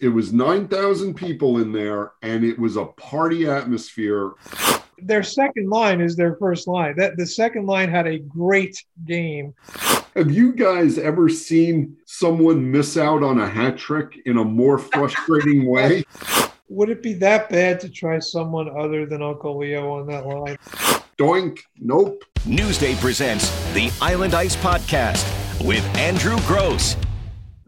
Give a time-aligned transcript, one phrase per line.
[0.00, 4.32] It was 9,000 people in there, and it was a party atmosphere.
[4.98, 6.94] Their second line is their first line.
[6.96, 9.54] That the second line had a great game.
[10.16, 14.78] Have you guys ever seen someone miss out on a hat trick in a more
[14.78, 16.04] frustrating way?
[16.68, 20.56] Would it be that bad to try someone other than Uncle Leo on that line?
[21.18, 21.60] Doink.
[21.78, 22.24] Nope.
[22.40, 25.26] Newsday presents the Island Ice Podcast
[25.66, 26.96] with Andrew Gross.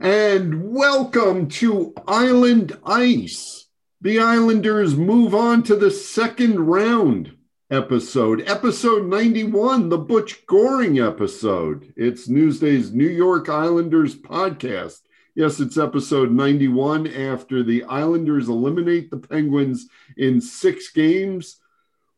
[0.03, 3.67] And welcome to Island Ice.
[4.01, 7.37] The Islanders move on to the second round
[7.71, 11.93] episode, episode 91, the Butch Goring episode.
[11.97, 15.03] It's Newsday's New York Islanders podcast.
[15.37, 21.61] Yes, it's episode 91 after the Islanders eliminate the Penguins in six games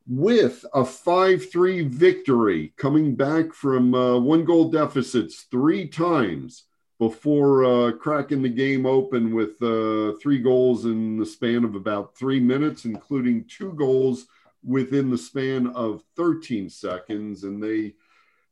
[0.08, 6.64] with a 5 3 victory, coming back from uh, one goal deficits three times
[6.98, 12.16] before uh, cracking the game open with uh, three goals in the span of about
[12.16, 14.26] three minutes, including two goals
[14.62, 17.44] within the span of 13 seconds.
[17.44, 17.94] And they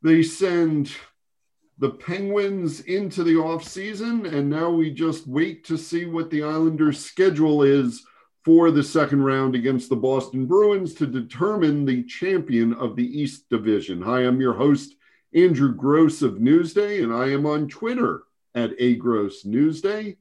[0.02, 0.90] they send
[1.78, 7.04] the Penguins into the offseason, and now we just wait to see what the Islanders'
[7.04, 8.04] schedule is
[8.44, 13.48] for the second round against the Boston Bruins to determine the champion of the East
[13.48, 14.02] Division.
[14.02, 14.96] Hi, I'm your host,
[15.32, 18.24] Andrew Gross of Newsday, and I am on Twitter
[18.54, 20.16] at Agros Newsday,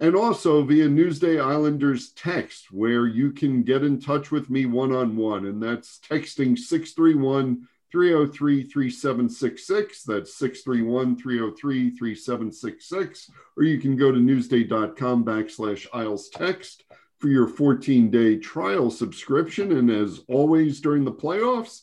[0.00, 4.92] and also via Newsday Islanders text, where you can get in touch with me one
[4.92, 5.46] on one.
[5.46, 10.04] And that's texting 631 303 3766.
[10.04, 13.30] That's 631 303 3766.
[13.56, 16.84] Or you can go to newsday.com backslash Isles text
[17.18, 19.72] for your 14 day trial subscription.
[19.72, 21.82] And as always during the playoffs,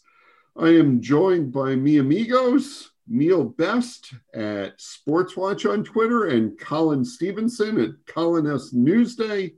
[0.58, 2.90] I am joined by mi amigos.
[3.08, 8.74] Neil Best at Sportswatch on Twitter and Colin Stephenson at Colin S.
[8.74, 9.54] Newsday.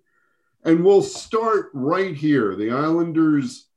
[0.64, 2.56] And we'll start right here.
[2.56, 3.68] The Islanders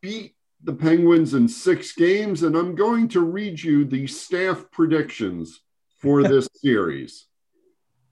[0.00, 5.60] beat the Penguins in six games, and I'm going to read you the staff predictions
[5.98, 7.26] for this series.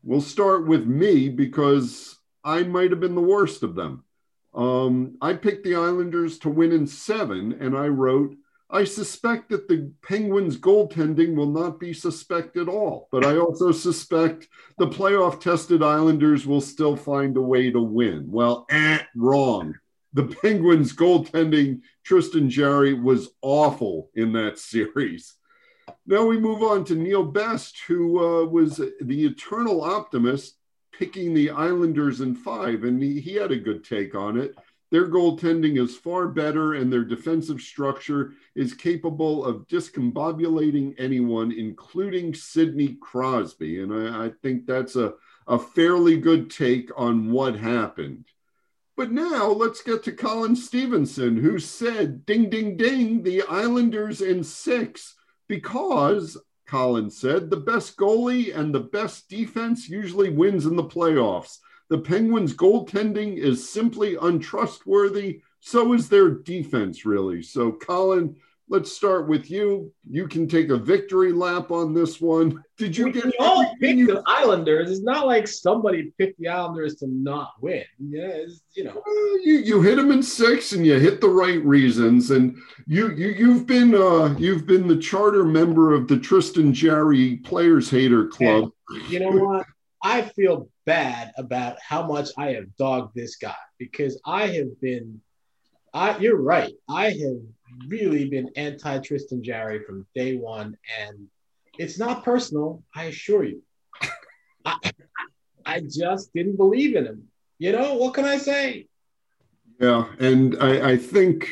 [0.03, 4.05] We'll start with me because I might have been the worst of them.
[4.55, 8.35] Um, I picked the Islanders to win in seven, and I wrote
[8.71, 13.73] I suspect that the Penguins' goaltending will not be suspect at all, but I also
[13.73, 14.47] suspect
[14.77, 18.31] the playoff tested Islanders will still find a way to win.
[18.31, 19.75] Well, eh, wrong.
[20.13, 25.35] The Penguins' goaltending, Tristan Jarry, was awful in that series.
[26.07, 30.57] Now we move on to Neil Best, who uh, was the eternal optimist,
[30.93, 34.55] picking the Islanders in five, and he, he had a good take on it.
[34.91, 42.35] Their goaltending is far better, and their defensive structure is capable of discombobulating anyone, including
[42.35, 43.83] Sidney Crosby.
[43.83, 45.13] And I, I think that's a,
[45.47, 48.25] a fairly good take on what happened.
[48.97, 54.43] But now let's get to Colin Stephenson, who said, ding, ding, ding, the Islanders in
[54.43, 55.15] six,
[55.49, 61.59] because, Colin said, the best goalie and the best defense usually wins in the playoffs.
[61.89, 65.41] The Penguins' goaltending is simply untrustworthy.
[65.61, 67.43] So is their defense, really.
[67.43, 68.37] So, Colin,
[68.69, 69.93] let's start with you.
[70.09, 72.63] You can take a victory lap on this one.
[72.77, 74.07] Did you we get all picked you...
[74.07, 74.91] the Islanders?
[74.91, 77.85] It's not like somebody picked the Islanders to not win.
[77.99, 78.43] Yeah,
[78.75, 78.99] you know.
[78.99, 82.31] Uh, you you hit them in six, and you hit the right reasons.
[82.31, 82.57] And
[82.87, 87.91] you you you've been uh you've been the charter member of the Tristan Jarry Players
[87.91, 88.71] Hater Club.
[88.91, 89.67] And you know what?
[90.03, 95.21] I feel bad about how much I have dogged this guy because I have been,
[95.93, 96.73] I you're right.
[96.89, 97.41] I have
[97.89, 101.27] really been anti Tristan Jarry from day one, and
[101.79, 102.83] it's not personal.
[102.95, 103.63] I assure you.
[104.65, 104.77] I,
[105.65, 107.29] I just didn't believe in him.
[107.59, 108.87] You know what can I say?
[109.81, 111.49] Yeah, and I, I think.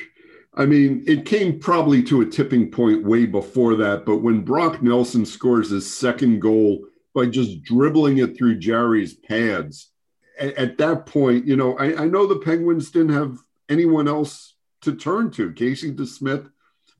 [0.58, 4.82] I mean, it came probably to a tipping point way before that, but when Brock
[4.82, 9.90] Nelson scores his second goal by just dribbling it through Jarry's pads.
[10.38, 13.38] At, at that point, you know, I, I, know the Penguins didn't have
[13.70, 15.50] anyone else to turn to.
[15.54, 16.50] Casey DeSmith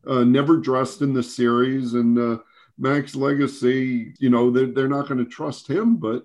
[0.06, 2.38] uh, never dressed in the series, and uh,
[2.79, 6.25] Max Lagacé, you know, they're, they're not going to trust him, but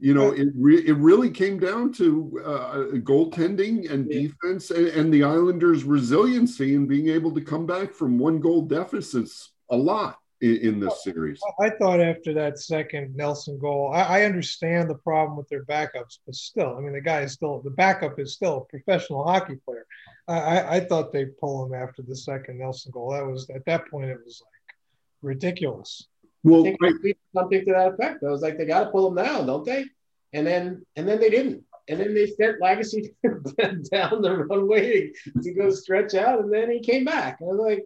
[0.00, 4.28] you know, it re- it really came down to uh, goaltending and yeah.
[4.28, 8.62] defense, and, and, the Islanders' resiliency and being able to come back from one goal
[8.62, 11.40] deficits a lot in, in this series.
[11.60, 16.18] I thought after that second Nelson goal, I, I, understand the problem with their backups,
[16.24, 19.56] but still, I mean, the guy is still the backup is still a professional hockey
[19.64, 19.86] player.
[20.28, 23.12] I, I thought they pull him after the second Nelson goal.
[23.12, 24.76] That was at that point, it was like
[25.22, 26.06] ridiculous.
[26.44, 28.22] Well, I think something to that effect.
[28.22, 29.86] I was like, they got to pull him down, don't they?
[30.32, 31.64] and then and then they didn't.
[31.88, 33.14] And then they sent Lagacé
[33.90, 35.12] down the runway
[35.42, 37.38] to go stretch out, and then he came back.
[37.40, 37.84] I was like,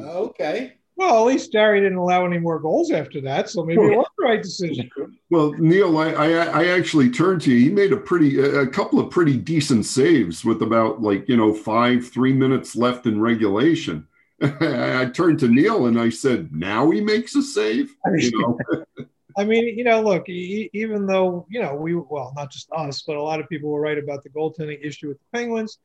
[0.00, 0.77] okay.
[0.98, 4.08] Well, at least Jarry didn't allow any more goals after that, so maybe it was
[4.18, 4.90] the right decision.
[5.30, 7.60] Well, Neil, I, I, I actually turned to you.
[7.60, 11.54] He made a pretty a couple of pretty decent saves with about like you know
[11.54, 14.08] five three minutes left in regulation.
[14.42, 18.84] I turned to Neil and I said, "Now he makes a save." You know?
[19.38, 23.14] I mean, you know, look, even though you know we well, not just us, but
[23.14, 25.78] a lot of people were right about the goaltending issue with the Penguins.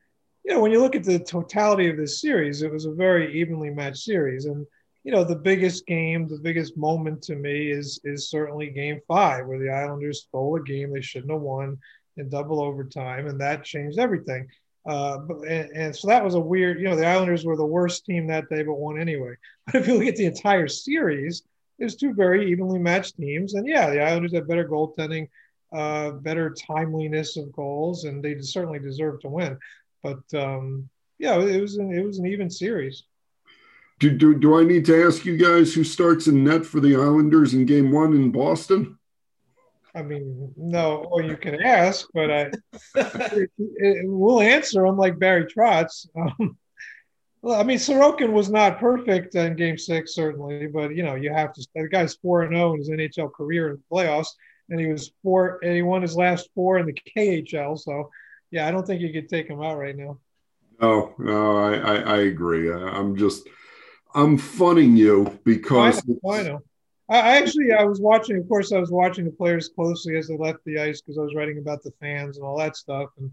[0.44, 3.40] You know, when you look at the totality of this series, it was a very
[3.40, 4.66] evenly matched series, and
[5.04, 9.46] you know, the biggest game, the biggest moment to me is is certainly Game Five,
[9.46, 11.78] where the Islanders stole a game they shouldn't have won
[12.16, 14.48] in double overtime, and that changed everything.
[14.86, 17.64] Uh, but, and, and, so that was a weird, you know, the Islanders were the
[17.64, 19.34] worst team that day, but won anyway.
[19.66, 21.42] But if you look at the entire series,
[21.78, 25.28] it's two very evenly matched teams, and yeah, the Islanders have better goaltending,
[25.72, 29.58] uh, better timeliness of goals, and they certainly deserve to win.
[30.02, 33.04] But um, yeah, it was an, it was an even series.
[34.00, 36.96] Do, do, do I need to ask you guys who starts in net for the
[36.96, 38.98] Islanders in game one in Boston?
[39.94, 42.50] I mean, no, or you can ask, but I
[43.56, 46.08] we'll answer, unlike Barry Trotz.
[46.16, 46.58] Um,
[47.42, 51.32] well, I mean, Sorokin was not perfect in game six, certainly, but you know, you
[51.32, 51.66] have to.
[51.74, 54.28] The guy's 4 and 0 in his NHL career in the playoffs,
[54.70, 57.78] and he was four, and he won his last four in the KHL.
[57.78, 58.10] So,
[58.50, 60.18] yeah, I don't think you could take him out right now.
[60.80, 62.72] No, no, I, I, I agree.
[62.72, 63.46] I'm just
[64.14, 66.60] I'm funning you because I know.
[67.08, 68.38] I, actually I was watching.
[68.38, 71.22] Of course, I was watching the players closely as they left the ice because I
[71.22, 73.10] was writing about the fans and all that stuff.
[73.18, 73.30] And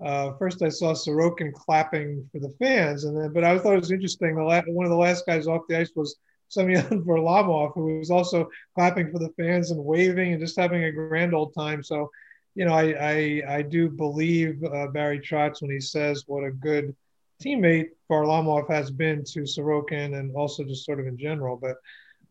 [0.00, 3.80] uh, first, I saw Sorokin clapping for the fans, and then but I thought it
[3.80, 4.36] was interesting.
[4.36, 6.16] The last, one of the last guys off the ice was
[6.48, 10.92] Semyon Varlamov, who was also clapping for the fans and waving and just having a
[10.92, 11.82] grand old time.
[11.82, 12.10] So,
[12.54, 16.52] you know, I I, I do believe uh, Barry Trotz when he says what a
[16.52, 16.94] good
[17.42, 21.56] teammate Varlamov has been to Sorokin and also just sort of in general.
[21.56, 21.76] But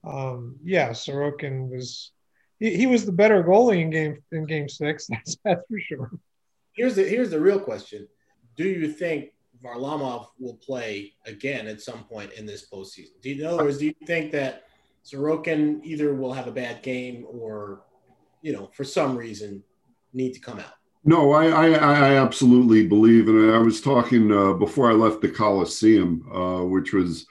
[0.03, 2.11] um, yeah, Sorokin was
[2.59, 5.07] he, he, was the better goalie in game in game six.
[5.11, 6.11] That's that's for sure.
[6.73, 8.07] Here's the here's the real question:
[8.55, 9.31] Do you think
[9.63, 13.21] Varlamov will play again at some point in this postseason?
[13.21, 14.63] Do you, words, do you think that
[15.05, 17.81] Sorokin either will have a bad game or,
[18.41, 19.63] you know, for some reason,
[20.13, 20.73] need to come out?
[21.07, 25.29] No, I, I, I, absolutely believe, and I was talking uh, before I left the
[25.29, 27.25] Coliseum, uh, which was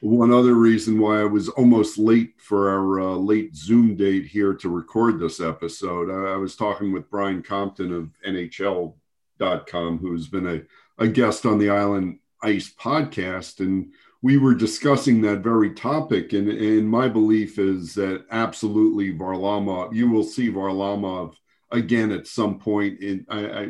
[0.00, 4.54] one other reason why I was almost late for our uh, late Zoom date here
[4.54, 6.08] to record this episode.
[6.08, 10.62] I, I, was talking with Brian Compton of NHL.com, who's been a,
[11.04, 16.32] a guest on the Island Ice podcast, and we were discussing that very topic.
[16.32, 21.34] And, and my belief is that absolutely Varlamov, you will see Varlamov–
[21.72, 23.24] again at some point in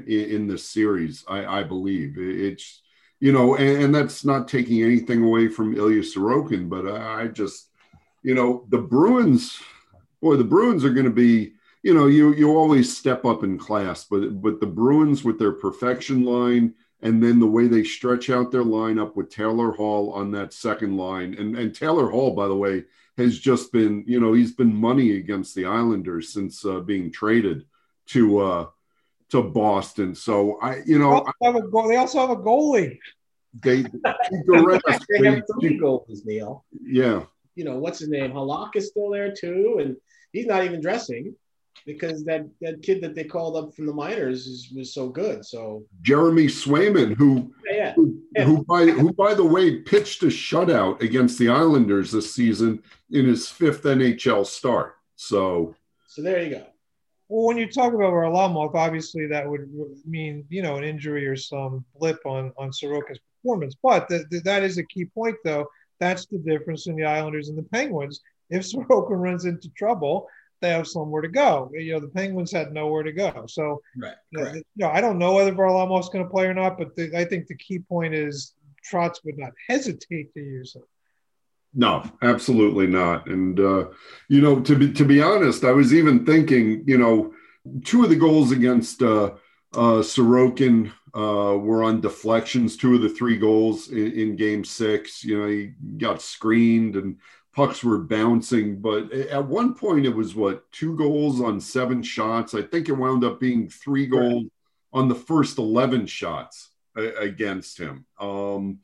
[0.07, 1.25] in this series.
[1.29, 2.83] I, I believe it's
[3.21, 7.27] you know, and, and, that's not taking anything away from Ilya Sorokin, but I, I
[7.29, 7.69] just
[8.23, 9.61] you know the Bruins,
[10.23, 11.53] boy, the Bruins are going to be
[11.83, 15.53] you know you you always step up in class, but but the Bruins with their
[15.53, 16.75] perfection line.
[17.03, 20.99] And then the way they stretch out their lineup with Taylor Hall on that second
[20.99, 22.85] line, and and Taylor Hall, by the way,
[23.17, 27.65] has just been, you know, he's been money against the Islanders since uh, being traded
[28.13, 28.67] to uh
[29.31, 30.15] to Boston.
[30.15, 32.99] So I, you know, they also have a, go- they also have a goalie.
[33.63, 36.65] They, they have three goalies, Neil.
[36.83, 37.25] Yeah.
[37.57, 38.33] You know what's his name?
[38.33, 39.97] Halak is still there too, and
[40.33, 41.35] he's not even dressing
[41.85, 45.45] because that that kid that they called up from the minors is, was so good.
[45.45, 48.45] So Jeremy Swayman, who yeah, who, yeah.
[48.45, 53.27] who by who by the way pitched a shutout against the Islanders this season in
[53.27, 54.97] his fifth NHL start.
[55.17, 55.75] So
[56.07, 56.67] so there you go.
[57.31, 59.71] Well, when you talk about Varlamov, obviously that would
[60.05, 63.77] mean you know an injury or some blip on on Sorokin's performance.
[63.81, 65.69] But the, the, that is a key point, though.
[66.01, 68.21] That's the difference in the Islanders and the Penguins.
[68.51, 70.27] If Sorokin runs into trouble,
[70.61, 71.71] they have somewhere to go.
[71.73, 73.45] You know, the Penguins had nowhere to go.
[73.49, 76.79] So, right, uh, you know, I don't know whether Varlamov's going to play or not,
[76.79, 78.55] but the, I think the key point is
[78.91, 80.83] Trotz would not hesitate to use him.
[81.73, 83.27] No, absolutely not.
[83.27, 83.87] And uh,
[84.29, 87.33] you know, to be to be honest, I was even thinking, you know,
[87.85, 89.33] two of the goals against uh,
[89.75, 92.77] uh, Sorokin uh, were on deflections.
[92.77, 97.19] Two of the three goals in, in Game Six, you know, he got screened and
[97.55, 98.81] pucks were bouncing.
[98.81, 102.53] But at one point, it was what two goals on seven shots.
[102.53, 104.47] I think it wound up being three goals
[104.93, 108.07] on the first eleven shots against him.
[108.19, 108.81] Um,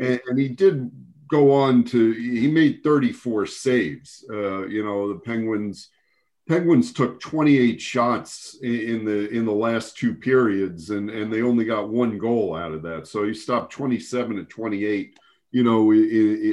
[0.00, 0.90] and, and he did
[1.28, 4.24] go on to he made 34 saves.
[4.30, 5.88] Uh, you know, the Penguins
[6.46, 11.64] Penguins took 28 shots in the in the last two periods, and and they only
[11.64, 13.06] got one goal out of that.
[13.06, 15.18] So he stopped 27 to 28.
[15.52, 15.82] You know,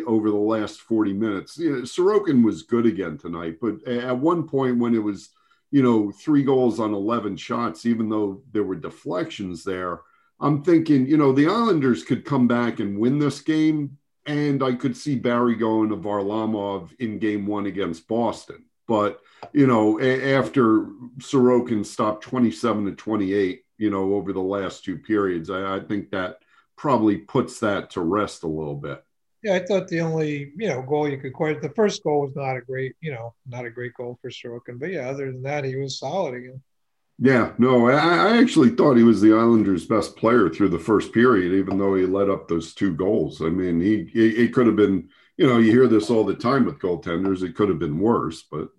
[0.06, 3.58] over the last 40 minutes, you know, Sorokin was good again tonight.
[3.60, 5.30] But at one point, when it was,
[5.72, 10.02] you know, three goals on 11 shots, even though there were deflections there,
[10.40, 14.74] I'm thinking, you know, the Islanders could come back and win this game, and I
[14.74, 19.22] could see Barry going to Varlamov in Game One against Boston but
[19.54, 20.88] you know, a- after
[21.20, 26.12] Sorokin stopped 27 to 28, you know, over the last two periods, I, I think
[26.12, 26.40] that
[26.76, 29.02] probably puts that to rest a little bit.
[29.44, 32.36] Yeah, I thought the only you know goal you could quite the first goal was
[32.36, 35.42] not a great you know not a great goal for Sorokin, but yeah, other than
[35.44, 36.62] that, he was solid again.
[37.24, 41.14] Yeah, no, I, I actually thought he was the Islanders' best player through the first
[41.14, 43.42] period, even though he let up those two goals.
[43.42, 45.08] I mean, he he could have been
[45.42, 47.42] you know, you hear this all the time with goaltenders.
[47.42, 48.70] It could have been worse, but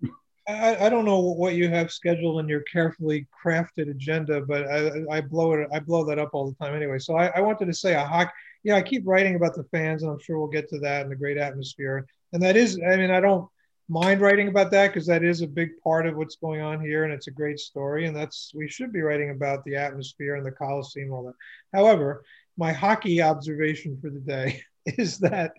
[0.47, 5.03] I, I don't know what you have scheduled in your carefully crafted agenda, but I,
[5.11, 5.67] I blow it.
[5.73, 6.99] I blow that up all the time anyway.
[6.99, 8.31] So I, I wanted to say a hockey.
[8.63, 11.11] Yeah, I keep writing about the fans, and I'm sure we'll get to that and
[11.11, 12.05] the great atmosphere.
[12.31, 13.49] And that is, I mean, I don't
[13.93, 17.03] mind writing about that because that is a big part of what's going on here,
[17.03, 18.07] and it's a great story.
[18.07, 21.35] And that's we should be writing about the atmosphere and the Coliseum, all that.
[21.71, 22.23] However,
[22.57, 25.53] my hockey observation for the day is that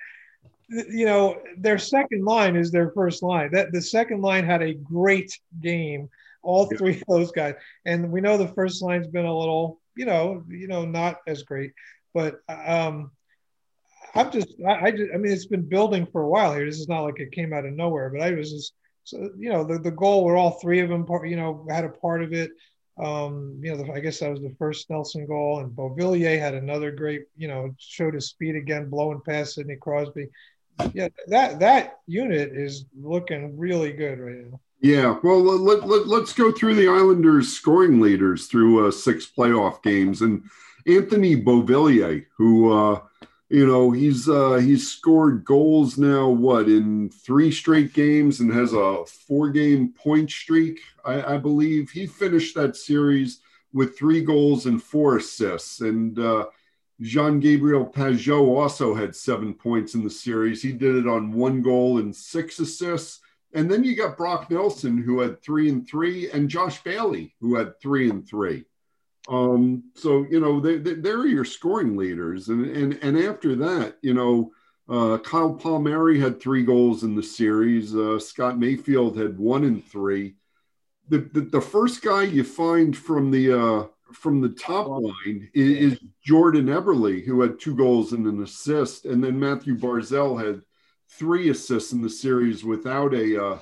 [0.68, 3.50] you know, their second line is their first line.
[3.52, 6.08] That the second line had a great game.
[6.42, 7.54] All three of those guys,
[7.86, 11.42] and we know the first line's been a little, you know, you know, not as
[11.42, 11.72] great.
[12.12, 13.12] But um,
[14.14, 16.66] I'm just, I, I just, I mean, it's been building for a while here.
[16.66, 18.10] This is not like it came out of nowhere.
[18.10, 21.06] But I was just, so you know, the the goal where all three of them,
[21.24, 22.50] you know, had a part of it.
[22.96, 26.54] Um, you know, the, I guess that was the first Nelson goal, and Beauvillier had
[26.54, 30.28] another great, you know, showed his speed again, blowing past Sidney Crosby
[30.92, 34.60] yeah, that that unit is looking really good right now.
[34.80, 39.82] Yeah, well, let, let, let's go through the Islanders' scoring leaders through uh, six playoff
[39.82, 40.42] games, and
[40.86, 43.00] Anthony Beauvillier, who uh,
[43.54, 48.72] you know he's uh, he's scored goals now what in three straight games and has
[48.72, 51.88] a four-game point streak, I, I believe.
[51.88, 53.40] He finished that series
[53.72, 56.46] with three goals and four assists, and uh,
[57.00, 60.60] Jean Gabriel Pageau also had seven points in the series.
[60.60, 63.20] He did it on one goal and six assists.
[63.52, 67.54] And then you got Brock Nelson, who had three and three, and Josh Bailey, who
[67.54, 68.64] had three and three.
[69.28, 72.48] Um, so, you know, they, they, they're your scoring leaders.
[72.48, 74.52] And, and, and after that, you know,
[74.88, 77.94] uh, Kyle Palmieri had three goals in the series.
[77.94, 80.34] Uh, Scott Mayfield had one and three.
[81.08, 85.92] The, the, the first guy you find from the uh, from the top line is,
[85.92, 90.62] is, Jordan Eberle, who had two goals and an assist, and then Mathew Barzal had
[91.08, 93.58] three assists in the series without a uh,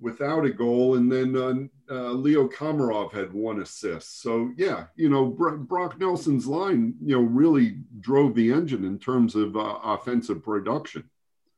[0.00, 4.22] without a goal, and then uh, uh, Leo Komarov had one assist.
[4.22, 9.34] So yeah, you know Brock Nelson's line, you know, really drove the engine in terms
[9.34, 11.04] of uh, offensive production.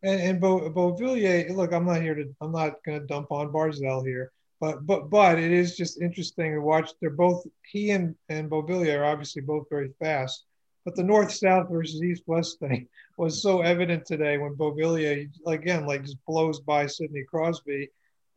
[0.02, 3.48] And, and Bo, Beauvillier, look, I'm not here to, I'm not going to dump on
[3.48, 4.30] Barzal here
[4.60, 6.90] but but but it is just interesting to watch.
[7.00, 10.44] They're both he and and Beauvillier are obviously both very fast,
[10.84, 15.86] but the north south versus east west thing was so evident today when Beauvillier again
[15.86, 17.88] like just blows by Sidney Crosby,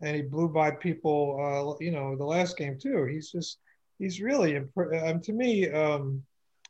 [0.02, 1.38] and he blew by people.
[1.40, 3.06] Uh, you know the last game too.
[3.06, 3.60] He's just
[4.00, 5.70] he's really imp- um, to me.
[5.70, 6.24] Um,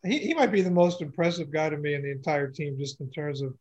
[0.04, 3.02] he, he might be the most impressive guy to me in the entire team, just
[3.02, 3.56] in terms of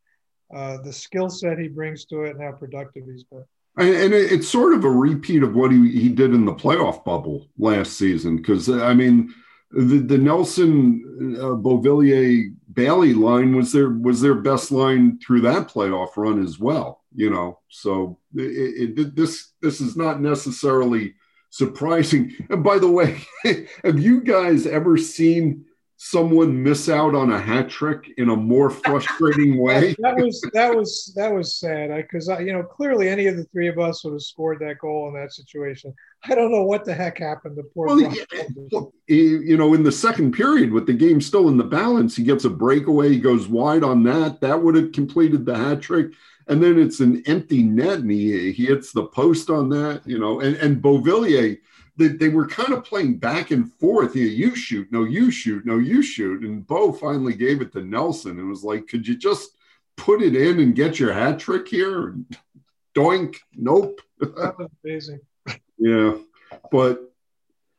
[0.53, 3.45] uh, the skill set he brings to it and how productive he's been.
[3.77, 7.47] And it's sort of a repeat of what he, he did in the playoff bubble
[7.57, 8.35] last season.
[8.35, 9.33] Because, I mean,
[9.71, 15.69] the, the Nelson uh, Beauvillier Bailey line was their was their best line through that
[15.69, 17.00] playoff run as well.
[17.13, 21.13] You know, so it, it, this this is not necessarily
[21.49, 22.33] surprising.
[22.49, 23.21] And by the way,
[23.83, 25.65] have you guys ever seen
[26.03, 29.95] someone miss out on a hat trick in a more frustrating way.
[29.99, 33.43] that was that was that was sad because I, you know clearly any of the
[33.45, 35.93] three of us would have scored that goal in that situation.
[36.23, 37.85] I don't know what the heck happened to poor.
[37.85, 42.15] Well, eh, you know, in the second period, with the game still in the balance,
[42.15, 43.09] he gets a breakaway.
[43.09, 44.41] He goes wide on that.
[44.41, 46.13] That would have completed the hat trick.
[46.47, 50.01] And then it's an empty net, and he, he hits the post on that.
[50.07, 51.59] You know, and and Beauvillier
[51.97, 54.15] they, they were kind of playing back and forth.
[54.15, 56.43] Yeah, you shoot, no, you shoot, no, you shoot.
[56.43, 59.51] And Bo finally gave it to Nelson and was like, could you just
[59.97, 62.15] put it in and get your hat trick here?
[62.95, 64.01] Doink, nope.
[64.19, 65.19] That was amazing.
[65.77, 66.15] yeah.
[66.71, 67.01] But,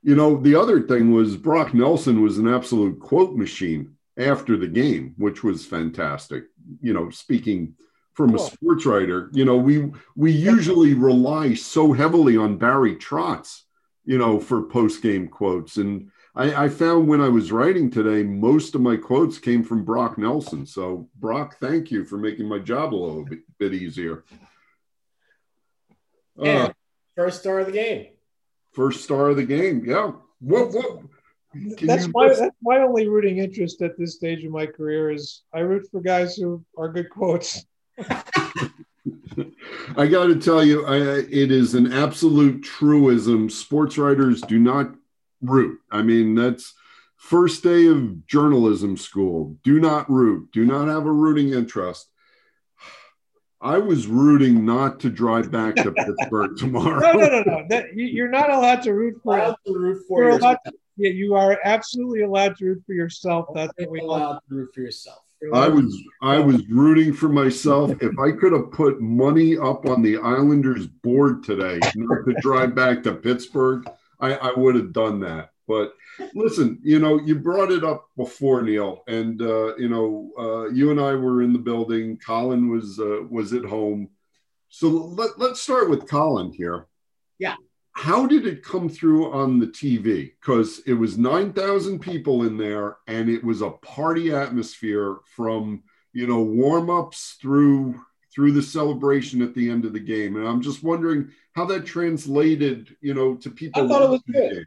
[0.02, 4.66] you know, the other thing was Brock Nelson was an absolute quote machine after the
[4.66, 6.44] game, which was fantastic.
[6.80, 7.74] You know, speaking
[8.14, 9.30] from a sports writer.
[9.32, 13.62] You know, we we usually rely so heavily on Barry Trotz,
[14.04, 15.76] you know, for post game quotes.
[15.76, 19.84] And I, I found when I was writing today, most of my quotes came from
[19.84, 20.66] Brock Nelson.
[20.66, 24.24] So Brock, thank you for making my job a little bit, bit easier.
[26.42, 26.70] Uh,
[27.14, 28.06] first star of the game.
[28.72, 29.84] first star of the game.
[29.84, 30.12] Yeah.
[30.40, 31.02] What what
[31.52, 34.66] can that's you my list- that's my only rooting interest at this stage of my
[34.66, 37.64] career is I root for guys who are good quotes.
[39.96, 43.50] I got to tell you, I, it is an absolute truism.
[43.50, 44.94] Sports writers do not
[45.40, 45.78] root.
[45.90, 46.74] I mean, that's
[47.16, 49.56] first day of journalism school.
[49.62, 50.50] Do not root.
[50.52, 52.08] Do not have a rooting interest.
[53.60, 57.00] I was rooting not to drive back to Pittsburgh tomorrow.
[57.00, 57.66] No, no, no, no.
[57.68, 59.38] That you, you're not allowed to root for.
[59.38, 60.58] Allowed to root for You're yourself.
[60.64, 63.46] allowed to, yeah, you are absolutely allowed to root for yourself.
[63.54, 65.20] That's what we allowed to root for yourself.
[65.52, 67.90] I was I was rooting for myself.
[68.00, 72.74] If I could have put money up on the Islanders board today, not to drive
[72.82, 73.88] back to Pittsburgh,
[74.20, 75.50] I, I would have done that.
[75.66, 75.94] But
[76.34, 80.90] listen, you know, you brought it up before, Neil, and uh, you know, uh, you
[80.90, 82.18] and I were in the building.
[82.18, 84.10] Colin was uh, was at home.
[84.68, 86.86] So let, let's start with Colin here.
[87.38, 87.56] Yeah.
[87.92, 90.32] How did it come through on the TV?
[90.40, 95.82] Because it was 9,000 people in there and it was a party atmosphere from,
[96.12, 98.00] you know, warm ups through
[98.34, 100.36] through the celebration at the end of the game.
[100.36, 103.84] And I'm just wondering how that translated, you know, to people.
[103.84, 104.66] I thought it was good.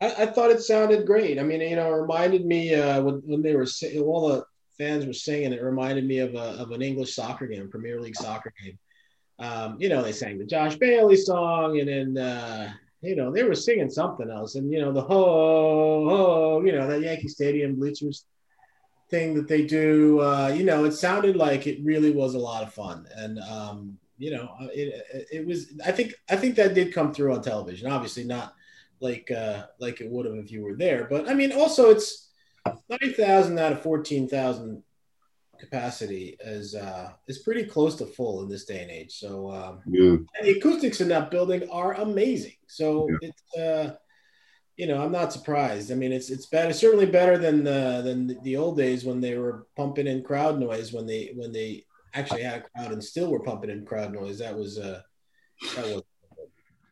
[0.00, 1.38] I, I thought it sounded great.
[1.38, 3.66] I mean, you know, it reminded me uh, when, when they were
[4.04, 4.44] all the
[4.78, 5.52] fans were singing.
[5.52, 8.78] It reminded me of a, of an English soccer game, Premier League soccer game.
[9.40, 13.42] Um, you know, they sang the Josh Bailey song, and then uh, you know they
[13.42, 17.76] were singing something else, and you know the ho ho, you know that Yankee Stadium
[17.76, 18.26] bleachers
[19.10, 20.20] thing that they do.
[20.20, 23.98] Uh, you know, it sounded like it really was a lot of fun, and um,
[24.18, 25.72] you know, it, it, it was.
[25.84, 27.90] I think I think that did come through on television.
[27.90, 28.54] Obviously, not
[29.00, 31.06] like uh, like it would have if you were there.
[31.10, 32.28] But I mean, also it's
[32.66, 34.82] nine thousand out of fourteen thousand
[35.60, 39.12] capacity is uh, is pretty close to full in this day and age.
[39.12, 40.10] So um, Yeah.
[40.16, 42.56] and the acoustics in that building are amazing.
[42.66, 43.28] So Yeah.
[43.28, 43.96] it's uh,
[44.76, 45.92] you know I'm not surprised.
[45.92, 49.20] I mean, it's it's better, certainly better than the than the- the old days when
[49.20, 53.04] they were pumping in crowd noise when they when they actually had a crowd and
[53.04, 54.38] still were pumping in crowd noise.
[54.38, 55.02] That was uh,
[55.76, 56.02] that was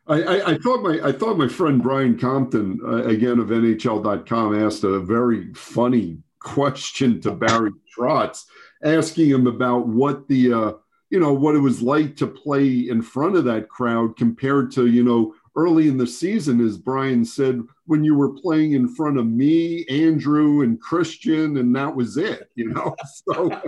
[0.07, 4.55] I, I, I thought my I thought my friend Brian Compton uh, again of NHL.com
[4.65, 8.45] asked a very funny question to Barry Trotz,
[8.83, 10.71] asking him about what the uh,
[11.09, 14.87] you know what it was like to play in front of that crowd compared to
[14.87, 19.17] you know early in the season, as Brian said, when you were playing in front
[19.17, 22.49] of me, Andrew, and Christian, and that was it.
[22.55, 22.95] You know,
[23.27, 23.61] so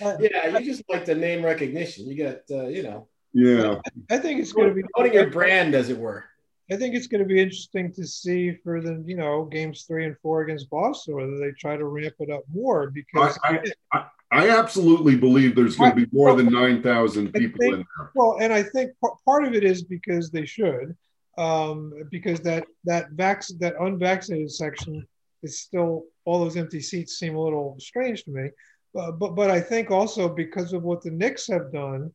[0.20, 0.58] yeah.
[0.58, 2.06] You just like the name recognition.
[2.06, 4.82] You got uh, you know yeah, I think it's going to be.
[4.96, 6.24] owning your brand, as it were.
[6.70, 10.06] I think it's going to be interesting to see for the you know games three
[10.06, 13.60] and four against Boston whether they try to ramp it up more because I,
[13.92, 17.84] I, I absolutely believe there's going to be more than nine thousand people think- in
[17.98, 18.10] there.
[18.14, 20.96] Well, and I think p- part of it is because they should,
[21.36, 25.06] um, because that that vac- that unvaccinated section
[25.42, 28.50] is still all those empty seats seem a little strange to me.
[28.98, 32.12] Uh, but but I think also because of what the Knicks have done,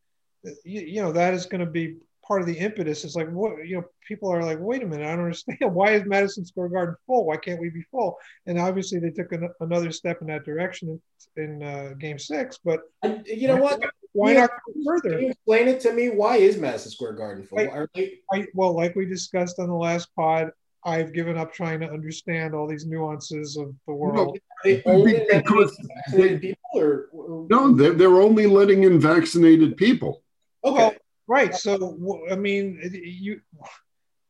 [0.63, 3.05] you, you know that is going to be part of the impetus.
[3.05, 5.59] is like what you know people are like, wait a minute, I don't understand.
[5.61, 7.25] Why is Madison Square Garden full?
[7.25, 8.17] Why can't we be full?
[8.45, 10.99] And obviously they took an, another step in that direction
[11.37, 12.59] in, in uh, Game Six.
[12.63, 13.81] But And you know what?
[14.13, 14.41] why Yeah.
[14.41, 15.09] not go further?
[15.17, 16.09] Can you explain it to me?
[16.09, 17.57] Why is Madison Square Garden full?
[17.65, 17.87] Right.
[17.95, 20.49] They, I, well, like we discussed on the last pod,
[20.83, 24.37] I've given up trying to understand all these nuances of the world.
[24.37, 28.99] are they only Because letting vaccinated people or, or No, they're, they're only letting in
[28.99, 30.23] vaccinated people.
[30.63, 30.97] okay?
[31.27, 31.53] Right.
[31.53, 33.41] So, I mean, you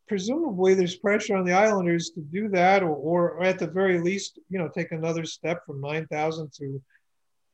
[0.07, 4.39] presumably there's pressure on the Islanders to do that, or, or at the very least,
[4.49, 6.81] you know, take another step from nine thousand to,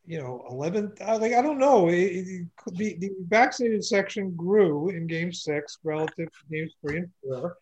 [0.05, 0.93] you know, eleven.
[1.01, 1.89] Uh, like I don't know.
[1.89, 7.09] It, it, be- the vaccinated section grew in Game Six relative to Games Three and
[7.21, 7.57] Four,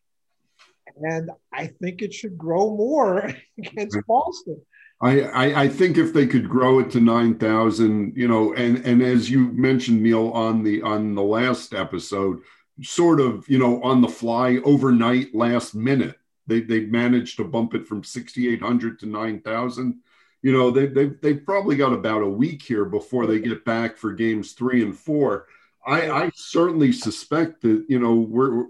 [1.04, 3.20] and I think it should grow more
[3.58, 4.08] against mm-hmm.
[4.08, 4.62] Boston.
[5.02, 8.86] I, I, I think if they could grow it to nine thousand, you know, and
[8.86, 12.42] and as you mentioned, Neil, on the on the last episode,
[12.84, 17.74] sort of, you know, on the fly overnight, last minute, they they managed to bump
[17.74, 20.02] it from sixty eight hundred to nine thousand.
[20.44, 23.98] You know, they they they've probably got about a week here before they get back
[23.98, 25.48] for games three and four.
[25.86, 28.66] I, I certainly suspect that you know we're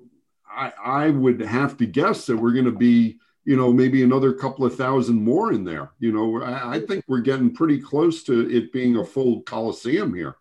[0.50, 4.34] I, I would have to guess that we're going to be you know, maybe another
[4.34, 5.92] couple of thousand more in there.
[6.00, 10.14] You know, I, I think we're getting pretty close to it being a full Coliseum
[10.14, 10.36] here.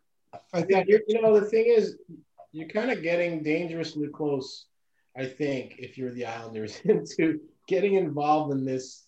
[0.53, 1.97] I think you're, you know, the thing is,
[2.53, 4.67] you're kind of getting dangerously close,
[5.17, 9.07] I think, if you're the Islanders, into getting involved in this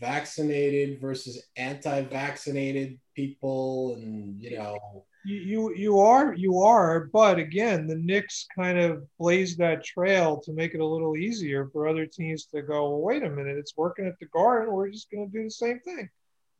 [0.00, 7.96] vaccinated versus anti-vaccinated people and you know you, you are you are, but again, the
[7.96, 12.46] Knicks kind of blazed that trail to make it a little easier for other teams
[12.46, 12.90] to go.
[12.90, 14.72] Well, wait a minute, it's working at the Garden.
[14.72, 16.08] We're just going to do the same thing.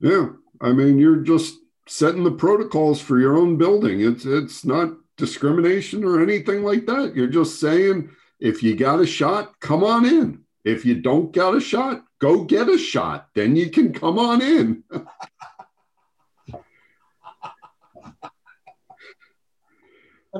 [0.00, 1.54] Yeah, I mean, you're just
[1.88, 4.00] setting the protocols for your own building.
[4.00, 7.14] It's it's not discrimination or anything like that.
[7.14, 10.44] You're just saying if you got a shot, come on in.
[10.64, 13.28] If you don't got a shot, go get a shot.
[13.34, 14.84] Then you can come on in.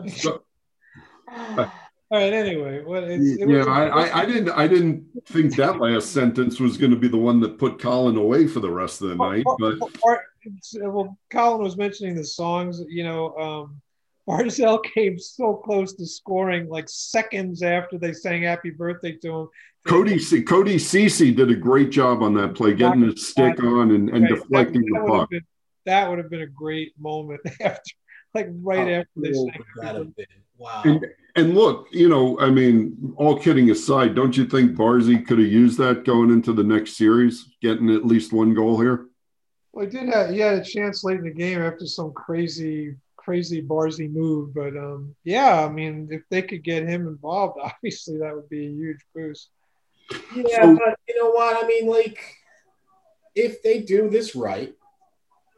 [0.08, 0.42] So-
[1.28, 2.32] All right.
[2.34, 6.12] Anyway, what it's, it yeah, was- I, I, I didn't I didn't think that last
[6.12, 9.08] sentence was going to be the one that put Colin away for the rest of
[9.08, 9.44] the night.
[9.58, 9.74] But
[10.44, 12.82] it's- well, Colin was mentioning the songs.
[12.86, 13.80] You know, um,
[14.28, 19.48] Barzal came so close to scoring like seconds after they sang "Happy Birthday" to him.
[19.86, 23.90] Cody C- Cody Cece did a great job on that play, getting his stick on
[23.92, 25.30] and, and Right, deflecting that, the that have puck.
[25.30, 25.42] been
[25.86, 27.80] that would have been a great moment after,
[28.34, 29.58] like right how after they cool sang.
[29.76, 30.26] would that have been?
[30.58, 30.82] Wow.
[30.84, 35.38] And, and look, you know, I mean, all kidding aside, don't you think Barzy could
[35.38, 39.06] have used that going into the next series, getting at least one goal here?
[39.72, 42.94] Well, he did have he had a chance late in the game after some crazy
[43.16, 48.18] crazy Barzy move, but um, yeah, I mean, if they could get him involved, obviously
[48.18, 49.50] that would be a huge boost.
[50.34, 51.62] Yeah, So- but you know what?
[51.64, 52.18] I mean, like,
[53.34, 54.74] if they do this right,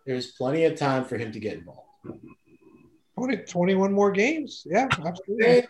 [0.07, 1.81] there's plenty of time for him to get involved.
[3.15, 5.67] 20, 21 more games, yeah, absolutely.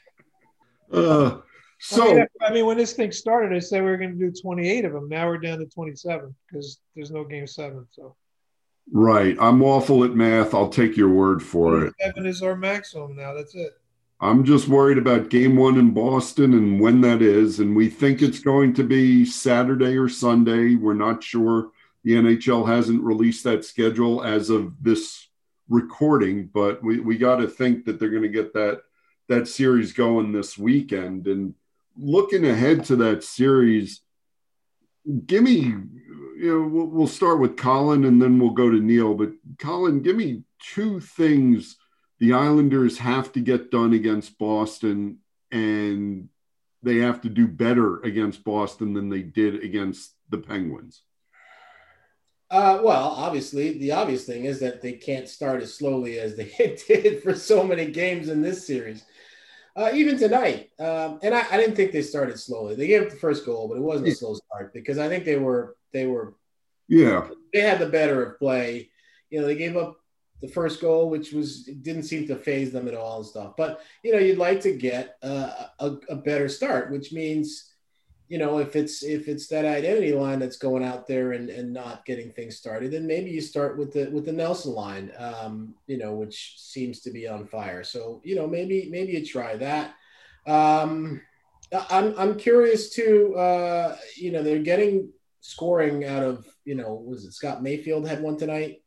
[0.92, 1.42] Uh, I, mean,
[1.78, 4.84] so I mean, when this thing started, I said we were going to do 28
[4.84, 5.08] of them.
[5.08, 7.86] Now we're down to 27 because there's no game seven.
[7.90, 8.16] So
[8.92, 10.54] right, I'm awful at math.
[10.54, 11.94] I'll take your word for it.
[12.00, 13.34] seven is our maximum now.
[13.34, 13.72] That's it.
[14.20, 17.58] I'm just worried about game one in Boston and when that is.
[17.58, 20.76] And we think it's going to be Saturday or Sunday.
[20.76, 21.70] We're not sure.
[22.04, 25.28] The NHL hasn't released that schedule as of this
[25.68, 28.82] recording, but we, we got to think that they're going to get that
[29.28, 31.26] that series going this weekend.
[31.26, 31.54] And
[31.96, 34.02] looking ahead to that series,
[35.26, 39.14] give me, you know, we'll, we'll start with Colin and then we'll go to Neil.
[39.14, 41.76] But Colin, give me two things
[42.18, 45.18] the Islanders have to get done against Boston
[45.50, 46.28] and
[46.82, 51.02] they have to do better against Boston than they did against the Penguins.
[52.54, 56.52] Uh, well, obviously, the obvious thing is that they can't start as slowly as they
[56.86, 59.04] did for so many games in this series.
[59.74, 62.76] Uh, even tonight, um, and I, I didn't think they started slowly.
[62.76, 65.24] They gave up the first goal, but it wasn't a slow start because I think
[65.24, 66.36] they were they were
[66.86, 67.28] Yeah.
[67.52, 68.88] they had the better of play.
[69.30, 69.96] You know, they gave up
[70.40, 73.54] the first goal, which was didn't seem to phase them at all and stuff.
[73.56, 77.73] But you know, you'd like to get uh, a, a better start, which means,
[78.28, 81.72] you know, if it's if it's that identity line that's going out there and, and
[81.72, 85.74] not getting things started, then maybe you start with the with the Nelson line, um,
[85.86, 87.84] you know, which seems to be on fire.
[87.84, 89.94] So you know, maybe maybe you try that.
[90.46, 91.20] Um,
[91.90, 95.10] I'm I'm curious to uh, you know they're getting
[95.40, 98.83] scoring out of you know was it Scott Mayfield had one tonight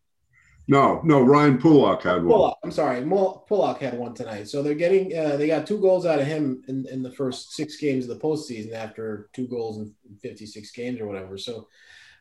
[0.69, 2.27] No, no, Ryan Pulock had one.
[2.27, 4.49] Pulock, I'm sorry, Pulock had one tonight.
[4.49, 7.53] So they're getting, uh, they got two goals out of him in, in the first
[7.53, 11.37] six games of the postseason after two goals in 56 games or whatever.
[11.37, 11.67] So,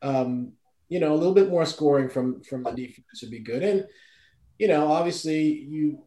[0.02, 0.52] um,
[0.88, 3.62] you know, a little bit more scoring from from the defense would be good.
[3.62, 3.86] And
[4.58, 5.98] you know, obviously, you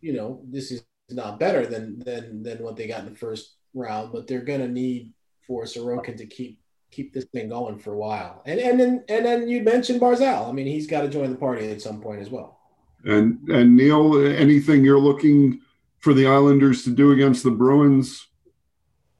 [0.00, 3.56] you know, this is not better than than than what they got in the first
[3.74, 5.12] round, but they're gonna need
[5.46, 8.42] for Sorokin to keep keep this thing going for a while.
[8.46, 10.48] And and then and then you mentioned Barzal.
[10.48, 12.58] I mean, he's got to join the party at some point as well.
[13.04, 15.60] And and Neil, anything you're looking
[16.00, 18.26] for the Islanders to do against the Bruins?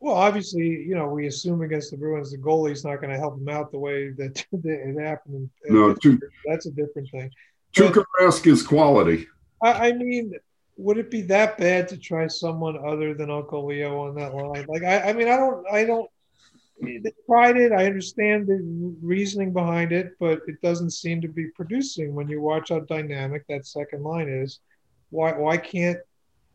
[0.00, 3.36] Well, obviously, you know, we assume against the Bruins, the goalie's not going to help
[3.36, 5.50] them out the way that, that it happened.
[5.66, 7.30] No, two- that's a different thing.
[7.76, 9.26] Tuukka Rask is quality.
[9.62, 10.32] I, I mean,
[10.76, 14.64] would it be that bad to try someone other than Uncle Leo on that line?
[14.68, 16.08] Like, I, I mean, I don't, I don't.
[16.80, 17.72] They tried it.
[17.72, 22.40] I understand the reasoning behind it, but it doesn't seem to be producing when you
[22.40, 24.60] watch how dynamic that second line is.
[25.10, 25.98] Why, why can't,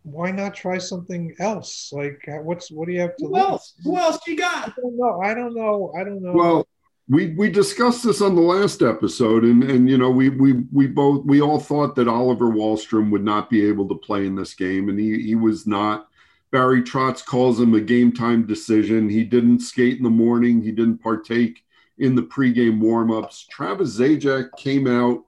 [0.03, 1.91] why not try something else?
[1.91, 3.25] Like, what's, what do you have to?
[3.25, 3.43] Who lose?
[3.43, 3.73] else?
[3.83, 4.63] Who else you got?
[4.63, 4.75] I got?
[4.77, 5.21] don't know.
[5.21, 5.93] I don't know.
[5.97, 6.33] I don't know.
[6.33, 6.67] Well,
[7.09, 10.87] we we discussed this on the last episode, and and you know we we we
[10.87, 14.53] both we all thought that Oliver Wahlstrom would not be able to play in this
[14.53, 16.07] game, and he he was not.
[16.53, 19.09] Barry Trotz calls him a game time decision.
[19.09, 20.61] He didn't skate in the morning.
[20.61, 21.65] He didn't partake
[21.97, 23.47] in the pregame warmups.
[23.47, 25.23] Travis Zajac came out,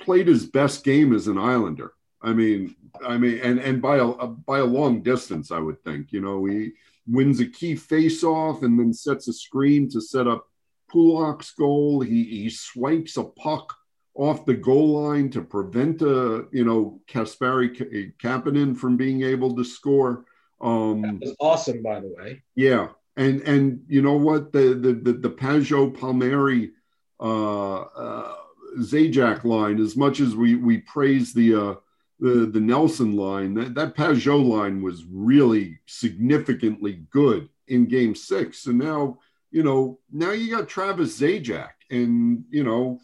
[0.00, 1.94] played his best game as an Islander.
[2.22, 6.12] I mean, I mean, and and by a by a long distance, I would think.
[6.12, 6.70] You know, he
[7.08, 10.46] wins a key face-off and then sets a screen to set up
[10.92, 12.02] Pulock's goal.
[12.02, 13.76] He he swipes a puck
[14.14, 19.64] off the goal line to prevent a you know Kasperi Kapanen from being able to
[19.64, 20.24] score.
[20.60, 22.42] Um, that was awesome, by the way.
[22.54, 26.72] Yeah, and and you know what the the the, the Pageau Palmieri
[27.20, 28.34] uh, uh,
[28.78, 31.74] Zajac line, as much as we we praise the uh,
[32.20, 38.66] the the Nelson line, that that Pageau line was really significantly good in Game Six,
[38.66, 39.18] and now
[39.50, 42.98] you know now you got Travis Zajac, and you know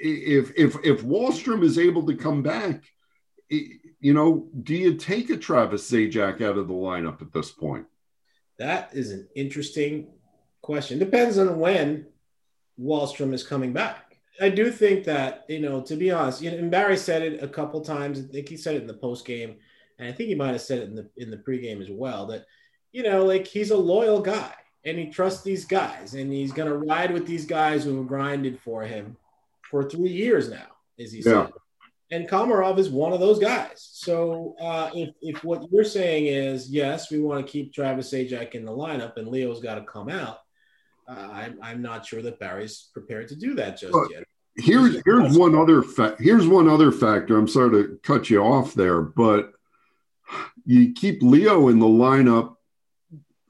[0.00, 2.82] if if if Wahlstrom is able to come back.
[3.50, 7.50] It, you know, do you take a Travis Zajac out of the lineup at this
[7.50, 7.86] point?
[8.58, 10.08] That is an interesting
[10.60, 10.98] question.
[10.98, 12.04] Depends on when
[12.78, 14.18] Wahlstrom is coming back.
[14.42, 17.42] I do think that, you know, to be honest, you know, and Barry said it
[17.42, 18.18] a couple times.
[18.18, 19.56] I think he said it in the post game,
[19.98, 22.26] and I think he might have said it in the in the pregame as well.
[22.26, 22.44] That,
[22.92, 24.52] you know, like he's a loyal guy
[24.84, 28.60] and he trusts these guys and he's gonna ride with these guys who have grinded
[28.60, 29.16] for him
[29.70, 30.66] for three years now,
[30.98, 31.46] as he yeah.
[31.46, 31.52] said
[32.14, 33.88] and Komarov is one of those guys.
[33.92, 38.52] So uh, if, if what you're saying is yes, we want to keep Travis Zajac
[38.52, 40.38] in the lineup and Leo's got to come out,
[41.08, 44.24] uh, I'm, I'm not sure that Barry's prepared to do that just yet.
[44.56, 47.36] Here's here's one other fa- here's one other factor.
[47.36, 49.52] I'm sorry to cut you off there, but
[50.64, 52.54] you keep Leo in the lineup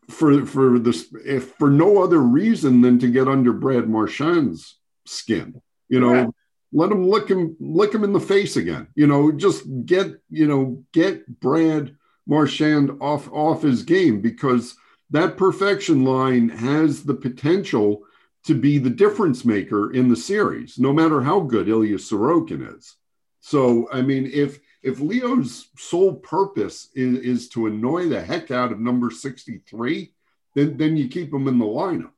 [0.09, 5.61] for for this if for no other reason than to get under Brad Marchand's skin.
[5.91, 6.35] You know,
[6.75, 8.89] let him lick him lick him in the face again.
[8.95, 14.77] You know, just get you know get Brad Marchand off off his game because
[15.11, 18.03] that perfection line has the potential
[18.45, 22.97] to be the difference maker in the series, no matter how good Ilya Sorokin is.
[23.41, 28.73] So, I mean, if if Leo's sole purpose is, is to annoy the heck out
[28.73, 30.13] of number 63,
[30.55, 32.11] then then you keep him in the lineup.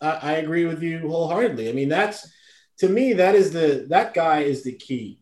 [0.00, 1.70] I, I agree with you wholeheartedly.
[1.70, 2.30] I mean, that's
[2.78, 5.20] to me, that is the that guy is the key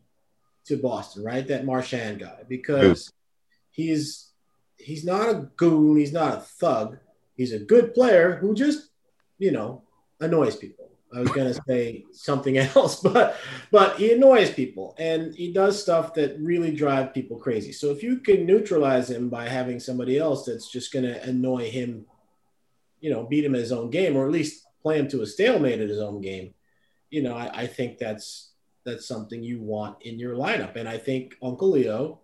[0.65, 1.47] to Boston, right?
[1.47, 3.11] That Marchand guy, because
[3.71, 4.31] he's
[4.77, 6.97] he's not a goon, he's not a thug,
[7.35, 8.89] he's a good player who just,
[9.37, 9.83] you know,
[10.19, 10.89] annoys people.
[11.13, 13.37] I was gonna say something else, but
[13.69, 17.71] but he annoys people and he does stuff that really drive people crazy.
[17.73, 22.05] So if you can neutralize him by having somebody else that's just gonna annoy him,
[23.01, 25.27] you know, beat him at his own game, or at least play him to a
[25.27, 26.53] stalemate at his own game,
[27.11, 28.51] you know, I, I think that's
[28.83, 30.75] that's something you want in your lineup.
[30.75, 32.19] And I think Uncle Leo,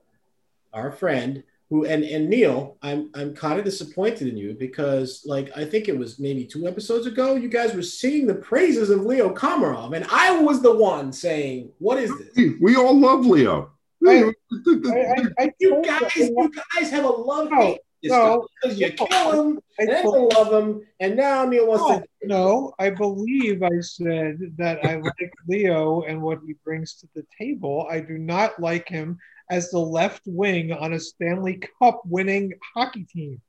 [0.74, 5.56] our friend, who and and Neil, I'm I'm kind of disappointed in you because like
[5.56, 9.02] I think it was maybe two episodes ago, you guys were singing the praises of
[9.02, 13.72] Leo Komarov, and I was the one saying, "What is this?" We all love Leo.
[14.06, 19.32] I, I, I, you guys, you guys have a love hate no, because you kill
[19.32, 22.08] him and then you love him, and now Neil wants no, to.
[22.24, 27.26] No, I believe I said that I like Leo and what he brings to the
[27.38, 27.88] table.
[27.90, 33.06] I do not like him as the left wing on a Stanley Cup winning hockey
[33.06, 33.42] team.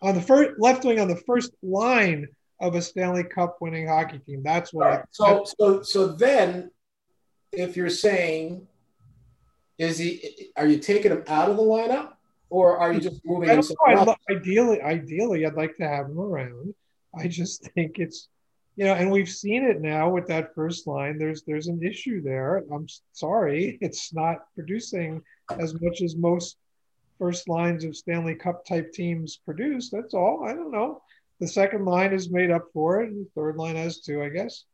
[0.00, 2.28] On the first left wing on the first line
[2.60, 4.42] of a Stanley Cup winning hockey team.
[4.42, 4.86] That's what.
[4.86, 5.00] Right.
[5.00, 6.70] I, so so so then,
[7.52, 8.66] if you're saying,
[9.78, 10.50] is he?
[10.56, 12.14] Are you taking him out of the lineup?
[12.52, 16.74] Or are you just moving him somewhere Ideally, ideally, I'd like to have him around.
[17.18, 18.28] I just think it's,
[18.76, 21.18] you know, and we've seen it now with that first line.
[21.18, 22.62] There's there's an issue there.
[22.70, 25.22] I'm sorry, it's not producing
[25.58, 26.58] as much as most
[27.18, 29.88] first lines of Stanley Cup type teams produce.
[29.88, 30.44] That's all.
[30.46, 31.00] I don't know.
[31.40, 33.14] The second line is made up for it.
[33.14, 34.64] The third line has too, I guess.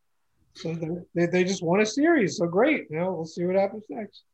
[0.54, 0.74] So
[1.14, 2.38] they, they just won a series.
[2.38, 2.86] So great.
[2.90, 4.24] You know, we'll see what happens next.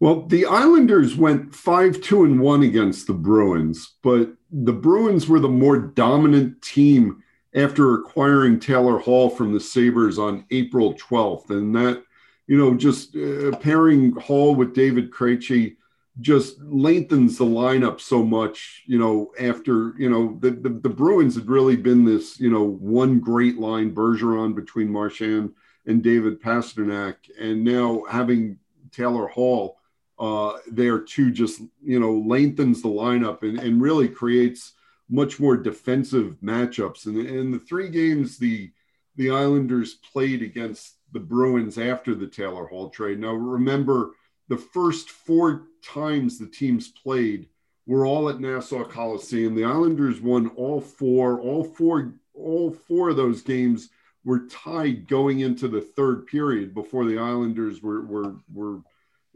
[0.00, 5.40] Well, the Islanders went 5 2 and 1 against the Bruins, but the Bruins were
[5.40, 7.22] the more dominant team
[7.54, 11.50] after acquiring Taylor Hall from the Sabres on April 12th.
[11.50, 12.04] And that,
[12.46, 15.76] you know, just uh, pairing Hall with David Krejci
[16.20, 21.36] just lengthens the lineup so much, you know, after, you know, the, the, the, Bruins
[21.36, 25.52] had really been this, you know, one great line, Bergeron between Marchand
[25.86, 27.14] and David Pastrnak.
[27.38, 28.58] And now having
[28.90, 29.78] Taylor Hall
[30.18, 34.72] uh, there too just you know lengthens the lineup and, and really creates
[35.10, 37.06] much more defensive matchups.
[37.06, 38.70] And in the three games the
[39.16, 43.18] the Islanders played against the Bruins after the Taylor Hall trade.
[43.18, 44.12] Now remember
[44.48, 47.48] the first four times the teams played
[47.86, 49.54] were all at Nassau Coliseum.
[49.54, 51.40] The Islanders won all four.
[51.40, 53.88] All four, all four of those games
[54.24, 58.80] were tied going into the third period before the Islanders were were were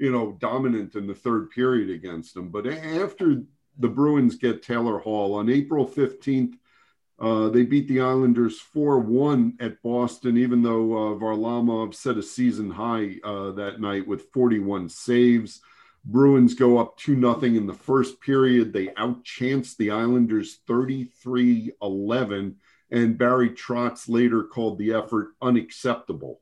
[0.02, 2.48] you know dominant in the third period against them.
[2.48, 3.44] But after
[3.78, 6.54] the Bruins get Taylor Hall on April 15th,
[7.20, 12.22] uh, they beat the Islanders 4 1 at Boston, even though uh, Varlamov set a
[12.22, 15.60] season high uh, that night with 41 saves.
[16.04, 18.72] Bruins go up 2 0 in the first period.
[18.72, 22.56] They outchance the Islanders 33 11,
[22.90, 26.40] and Barry Trotz later called the effort unacceptable.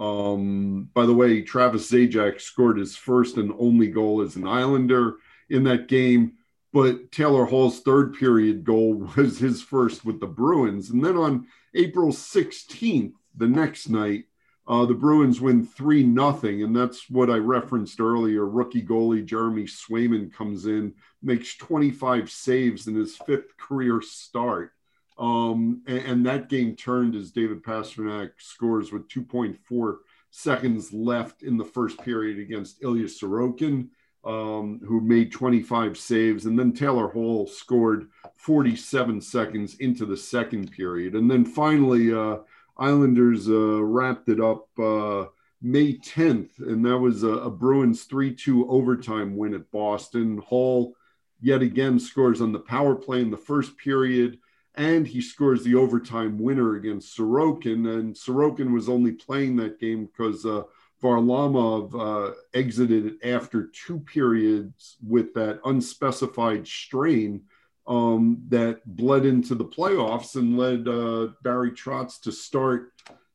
[0.00, 5.16] Um, by the way, Travis Zajac scored his first and only goal as an Islander
[5.48, 6.32] in that game
[6.72, 10.90] but Taylor Hall's third period goal was his first with the Bruins.
[10.90, 14.24] And then on April 16th, the next night,
[14.68, 18.46] uh, the Bruins win 3 nothing, And that's what I referenced earlier.
[18.46, 24.72] Rookie goalie Jeremy Swayman comes in, makes 25 saves in his fifth career start.
[25.20, 29.96] Um, and, and, that game turned as David Pastrnak scores with 2.4
[30.30, 33.90] seconds left in the first period against Ilya Sorokin
[34.24, 36.46] um, who made 25 saves.
[36.46, 41.14] And then Taylor Hall scored 47 seconds into the second period.
[41.14, 42.38] And then finally, uh,
[42.76, 45.26] Islanders uh, wrapped it up uh,
[45.62, 50.38] May 10th, and that was a, a Bruins 3 2 overtime win at Boston.
[50.38, 50.94] Hall
[51.42, 54.38] yet again scores on the power play in the first period.
[54.80, 57.98] And he scores the overtime winner against Sorokin.
[57.98, 60.62] And Sorokin was only playing that game because uh,
[61.02, 67.42] Varlamov uh, exited after two periods with that unspecified strain
[67.86, 72.94] um, that bled into the playoffs and led uh, Barry Trotz to start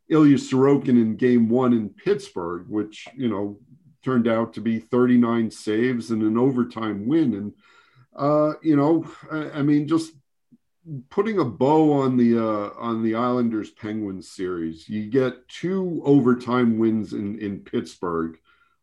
[0.09, 3.59] Ilya Sorokin in game one in Pittsburgh, which, you know,
[4.03, 7.35] turned out to be 39 saves and an overtime win.
[7.35, 7.53] And,
[8.15, 10.11] uh, you know, I, I mean, just
[11.09, 16.77] putting a bow on the uh, on the Islanders Penguins series, you get two overtime
[16.77, 18.37] wins in in Pittsburgh,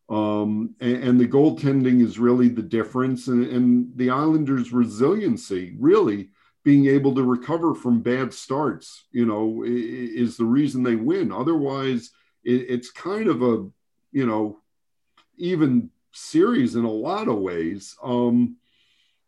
[0.09, 6.29] um, and, and, the goaltending is really the difference, and, and, the Islanders' resiliency really
[6.63, 11.31] being able to recover from bad starts, you know, is the reason they win.
[11.31, 12.11] Otherwise,
[12.43, 13.65] it, it's kind of a
[14.11, 14.59] you know
[15.37, 17.95] even series in a lot of ways.
[18.03, 18.57] Um,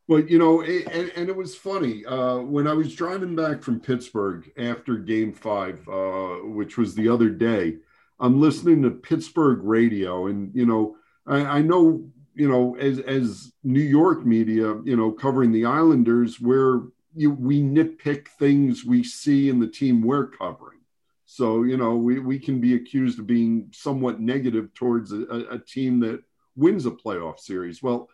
[0.08, 3.64] but you know, it, and, and, it was funny uh, when I was driving back
[3.64, 7.78] from Pittsburgh after Game Five, uh, which was the other day.
[8.20, 13.52] I'm listening to Pittsburgh radio, and you know, I, I know you know as as
[13.64, 16.82] New York media, you know, covering the Islanders, where
[17.16, 20.80] you, we nitpick things we see in the team we're covering.
[21.26, 25.60] So you know, we we can be accused of being somewhat negative towards a, a
[25.60, 26.24] team that
[26.56, 27.82] wins a playoff series.
[27.82, 28.08] Well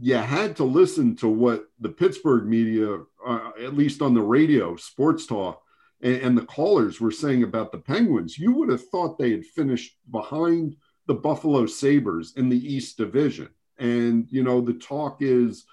[0.00, 4.76] you had to listen to what the Pittsburgh media, uh, at least on the radio,
[4.76, 5.62] sports talk,
[6.00, 8.38] and, and, the callers were saying about the Penguins.
[8.38, 13.48] You would have thought they had finished behind the Buffalo Sabres in the East Division.
[13.78, 15.64] And, you know, the talk is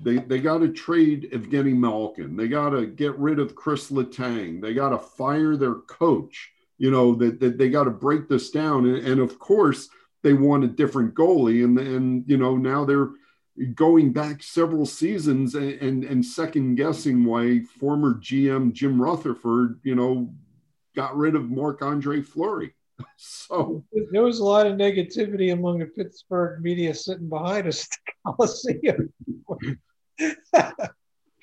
[0.00, 2.36] they, they got to trade Evgeny Malkin.
[2.36, 4.60] They got to get rid of Chris Letang.
[4.60, 6.50] They got to fire their coach.
[6.78, 8.86] You know, that, that they got to break this down.
[8.86, 9.88] And, and of course,
[10.22, 11.62] they want a different goalie.
[11.62, 13.10] And, and, you know, now they're,
[13.74, 19.94] going back several seasons and, and, and second guessing why former GM Jim Rutherford, you
[19.94, 20.32] know,
[20.96, 22.74] got rid of Marc Andre Fleury.
[23.16, 27.98] So there was a lot of negativity among the Pittsburgh media sitting behind us at
[28.06, 29.12] the Coliseum.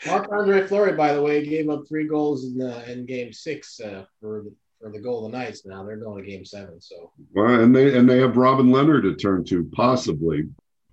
[0.05, 3.81] Marc Andre Fleury, by the way, gave up three goals in the in Game Six
[3.81, 5.65] uh, for the for the Golden Knights.
[5.65, 6.79] Now they're going to Game Seven.
[6.79, 10.43] So well, and they and they have Robin Lehner to turn to possibly.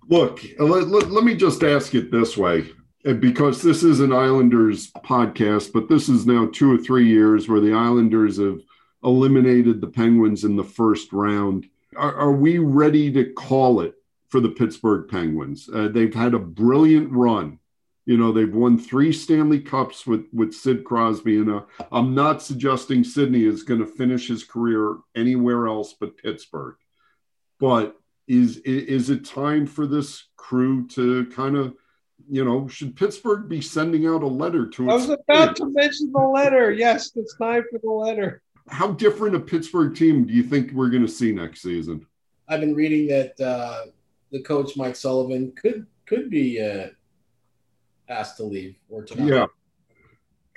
[0.09, 2.69] Look, let, let, let me just ask it this way
[3.03, 7.59] because this is an Islanders podcast, but this is now two or three years where
[7.59, 8.61] the Islanders have
[9.03, 11.67] eliminated the Penguins in the first round.
[11.95, 13.95] Are, are we ready to call it
[14.29, 15.69] for the Pittsburgh Penguins?
[15.73, 17.59] Uh, they've had a brilliant run.
[18.05, 21.37] You know, they've won three Stanley Cups with, with Sid Crosby.
[21.37, 26.17] And uh, I'm not suggesting Sidney is going to finish his career anywhere else but
[26.17, 26.75] Pittsburgh.
[27.59, 31.73] But is is it time for this crew to kind of
[32.29, 36.11] you know should pittsburgh be sending out a letter to i was about to mention
[36.11, 36.71] the letter.
[36.71, 38.41] Yes it's time for the letter.
[38.69, 42.05] How different a pittsburgh team do you think we're going to see next season?
[42.49, 43.85] I've been reading that uh,
[44.31, 46.87] the coach mike sullivan could could be uh,
[48.09, 49.45] asked to leave or to yeah.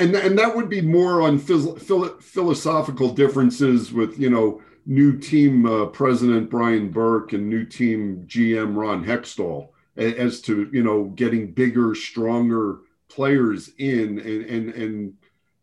[0.01, 4.61] and, and that would be more on phys- philo- philosophical differences with you know
[4.91, 10.83] new team uh, president Brian Burke and new team GM Ron Hextall as to you
[10.83, 15.15] know getting bigger, stronger players in, and and and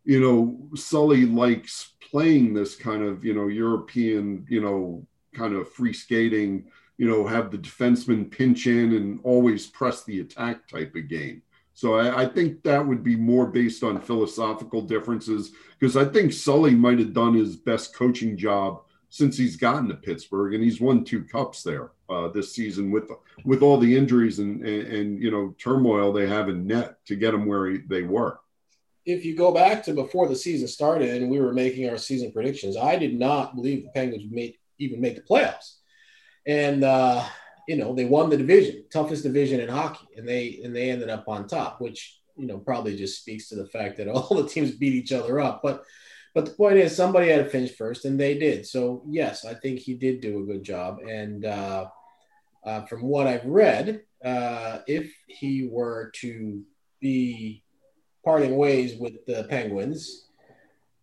[0.04, 5.70] you know Sully likes playing this kind of you know European you know kind of
[5.70, 6.64] free skating,
[6.96, 11.42] you know, have the defenseman pinch in and always press the attack type of game.
[11.74, 16.32] So I, I, think that would be more based on philosophical differences because I think
[16.32, 20.80] Sully might have done his best coaching job since he's gotten to Pittsburgh and he's
[20.80, 23.10] won two cups there uh, this season with
[23.44, 27.16] with all the injuries and, and, and you know turmoil they have in net to
[27.16, 28.40] get them where he, they were.
[29.06, 32.30] If you go back to before the season started and we were making our season
[32.30, 35.76] predictions, I did not believe the Penguins would make, even make the playoffs,
[36.46, 36.84] and.
[36.84, 37.24] Uh,
[37.68, 41.10] you know they won the division, toughest division in hockey, and they and they ended
[41.10, 44.48] up on top, which you know probably just speaks to the fact that all the
[44.48, 45.60] teams beat each other up.
[45.62, 45.84] But
[46.34, 48.66] but the point is, somebody had to finish first, and they did.
[48.66, 51.00] So yes, I think he did do a good job.
[51.00, 51.86] And uh,
[52.64, 56.62] uh, from what I've read, uh, if he were to
[57.00, 57.62] be
[58.24, 60.26] parting ways with the Penguins,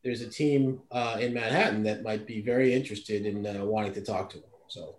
[0.03, 4.01] there's a team uh, in Manhattan that might be very interested in uh, wanting to
[4.01, 4.43] talk to him.
[4.67, 4.95] So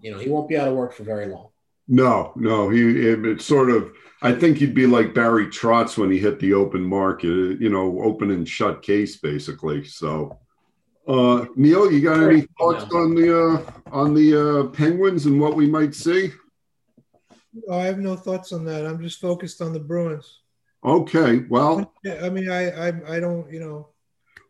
[0.00, 1.48] you know, he won't be out of work for very long.
[1.90, 3.92] No, no, he it's sort of.
[4.22, 8.00] I think he'd be like Barry Trotz when he hit the open market, you know,
[8.02, 9.82] open and shut case basically.
[9.84, 10.38] So,
[11.08, 15.56] uh, Neil, you got any thoughts on the uh, on the uh, Penguins and what
[15.56, 16.30] we might see?
[17.68, 18.86] Oh, I have no thoughts on that.
[18.86, 20.42] I'm just focused on the Bruins.
[20.84, 23.88] Okay, well, I mean, I I, I don't, you know.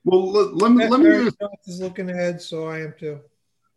[0.05, 1.31] Well, let, let me let me.
[1.67, 3.21] Is looking ahead, so I am too.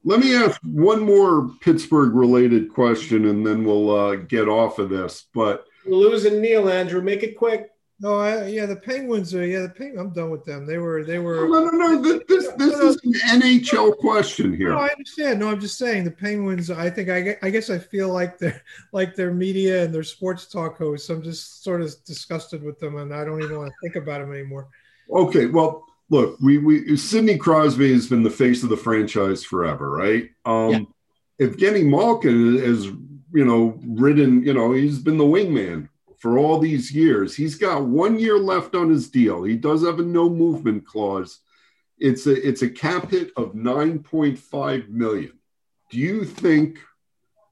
[0.06, 4.90] Let me ask one more Pittsburgh related question and then we'll uh, get off of
[4.90, 5.28] this.
[5.34, 7.02] But We're losing Neil, Andrew.
[7.02, 7.70] Make it quick.
[8.00, 10.66] No, I, yeah, the Penguins are yeah, the Peng, I'm done with them.
[10.66, 12.02] They were they were No, no, no.
[12.02, 14.72] This this, this is an NHL question here.
[14.72, 15.40] No, I understand.
[15.40, 18.62] No, I'm just saying the Penguins, I think I, I guess I feel like they're
[18.92, 21.10] like their media and their sports talk hosts.
[21.10, 24.20] I'm just sort of disgusted with them and I don't even want to think about
[24.20, 24.68] them anymore.
[25.10, 29.90] Okay, well, look, we we Sidney Crosby has been the face of the franchise forever,
[29.90, 30.30] right?
[30.46, 30.72] Um
[31.40, 31.48] yeah.
[31.48, 35.90] Evgeny Malkin is, you know, ridden, you know, he's been the wingman
[36.20, 37.36] for all these years.
[37.36, 39.44] He's got one year left on his deal.
[39.44, 41.40] He does have a no movement clause.
[41.98, 45.34] It's a it's a cap hit of 9.5 million.
[45.90, 46.80] Do you think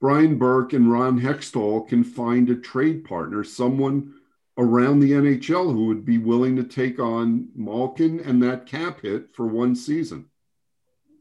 [0.00, 4.14] Brian Burke and Ron Hextall can find a trade partner, someone
[4.58, 9.34] around the NHL who would be willing to take on Malkin and that cap hit
[9.34, 10.26] for one season.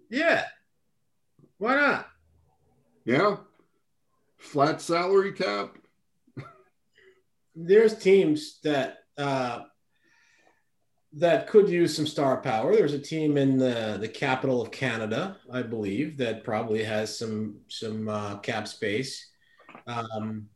[0.09, 0.45] Yeah.
[1.57, 2.07] Why not?
[3.05, 3.38] Yeah.
[4.38, 5.77] Flat salary cap.
[7.55, 9.61] There's teams that uh,
[11.13, 12.73] that could use some star power.
[12.73, 17.57] There's a team in the, the capital of Canada, I believe, that probably has some
[17.67, 19.29] some uh, cap space.
[19.88, 20.47] Um,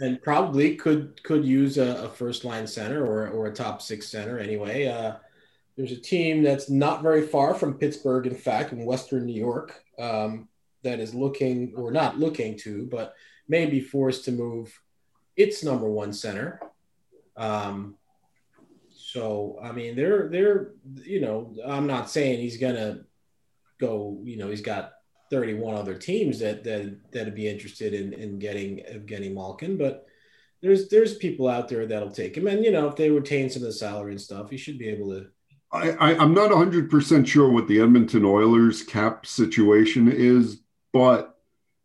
[0.00, 4.08] and probably could could use a, a, first line center or, or a top six
[4.08, 4.86] center anyway.
[4.86, 5.14] Uh,
[5.76, 9.84] there's a team that's not very far from Pittsburgh, in fact, in Western New York,
[9.98, 10.48] um,
[10.82, 13.14] that is looking or not looking to, but
[13.48, 14.80] may be forced to move
[15.36, 16.60] its number one center.
[17.36, 17.96] Um,
[18.90, 20.72] so I mean, they're they're
[21.02, 23.04] you know I'm not saying he's gonna
[23.80, 24.20] go.
[24.24, 24.92] You know, he's got
[25.30, 30.06] 31 other teams that that that'd be interested in in getting of getting Malkin, but
[30.62, 33.62] there's there's people out there that'll take him, and you know if they retain some
[33.62, 35.26] of the salary and stuff, he should be able to.
[35.70, 40.60] I, I I'm not 100 percent sure what the Edmonton Oilers cap situation is,
[40.92, 41.36] but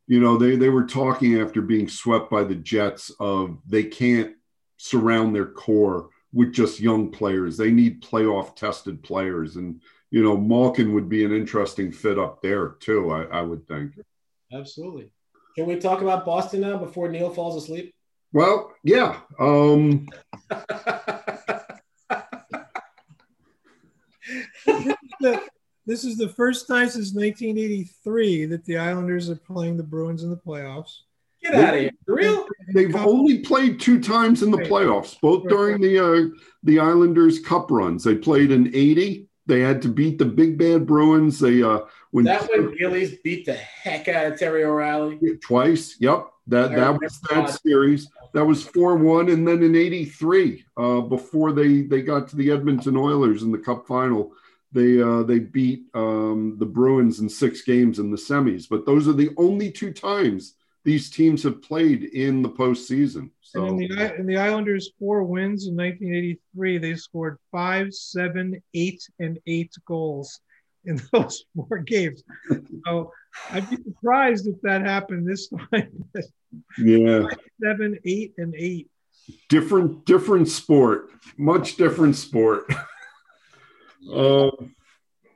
[0.07, 4.35] you know they they were talking after being swept by the Jets of they can't
[4.77, 7.57] surround their core with just young players.
[7.57, 9.81] They need playoff tested players and
[10.14, 13.09] you know, Malkin would be an interesting fit up there too.
[13.09, 13.93] I, I would think.
[14.53, 15.09] Absolutely.
[15.55, 17.95] Can we talk about Boston now before Neil falls asleep?
[18.32, 19.22] Well, yeah.
[19.39, 20.05] Um,
[25.88, 30.30] this is the first time since 1983 that the Islanders are playing the Bruins in
[30.30, 30.91] the playoffs.
[31.41, 31.91] Get out of here!
[32.05, 32.45] Real?
[32.72, 36.30] They've only played two times in the playoffs, both during the uh,
[36.61, 38.03] the Islanders Cup runs.
[38.03, 41.39] They played in '80 they had to beat the big bad Bruins.
[41.39, 41.81] They uh
[42.11, 45.97] when that when Gillies beat the heck out of Terry O'Reilly twice.
[45.99, 48.07] Yep, that that was that series.
[48.33, 52.51] That was four one, and then in '83, uh, before they they got to the
[52.51, 54.33] Edmonton Oilers in the Cup final,
[54.71, 58.67] they uh, they beat um, the Bruins in six games in the semis.
[58.67, 63.29] But those are the only two times these teams have played in the postseason.
[63.41, 68.61] So and in the, in the Islanders' four wins in 1983, they scored five, seven,
[68.73, 70.39] eight, and eight goals.
[70.86, 72.23] in those four games.
[72.86, 73.11] So
[73.51, 76.05] I'd be surprised if that happened this time.
[76.77, 77.25] Yeah.
[77.63, 78.88] Seven, eight, and eight.
[79.49, 81.09] Different, different sport.
[81.36, 82.71] Much different sport.
[84.13, 84.51] uh,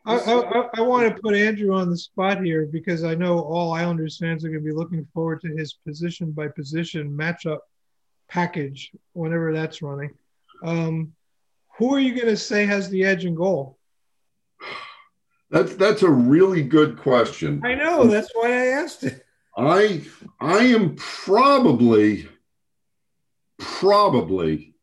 [0.07, 3.73] I, I, I want to put Andrew on the spot here because I know all
[3.73, 7.59] Islanders fans are going to be looking forward to his position by position matchup
[8.29, 10.11] package whenever that's running.
[10.63, 11.13] Um,
[11.77, 13.77] who are you going to say has the edge in goal?
[15.49, 17.61] That's that's a really good question.
[17.63, 19.25] I know that's why I asked it.
[19.57, 20.03] I
[20.39, 22.27] I am probably
[23.57, 24.73] probably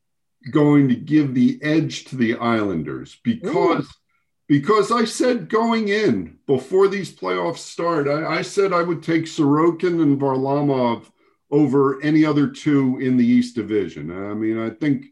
[0.50, 4.03] going to give the edge to the Islanders because Ooh.
[4.47, 9.24] Because I said going in before these playoffs start, I, I said I would take
[9.24, 11.11] Sorokin and Varlamov
[11.51, 14.11] over any other two in the East Division.
[14.11, 15.07] I mean, I think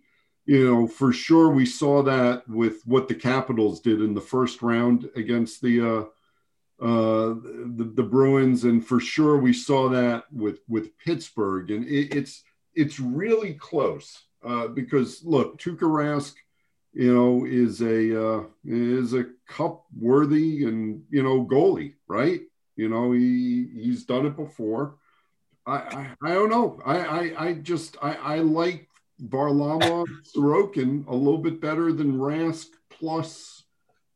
[0.45, 4.61] you know, for sure we saw that with what the Capitals did in the first
[4.61, 6.05] round against the uh,
[6.85, 7.35] uh,
[7.77, 12.43] the, the, Bruins, and for sure we saw that with with Pittsburgh, and it, it's
[12.75, 16.35] it's really close uh, because look, Tuukka Rask,
[16.93, 22.41] you know, is a uh, is a cup worthy and you know goalie, right?
[22.77, 24.97] You know, he he's done it before.
[25.67, 26.81] I, I, I don't know.
[26.85, 28.89] I, I, I just I, I like
[29.23, 33.65] Varlamov Sorokin a little bit better than Rask plus,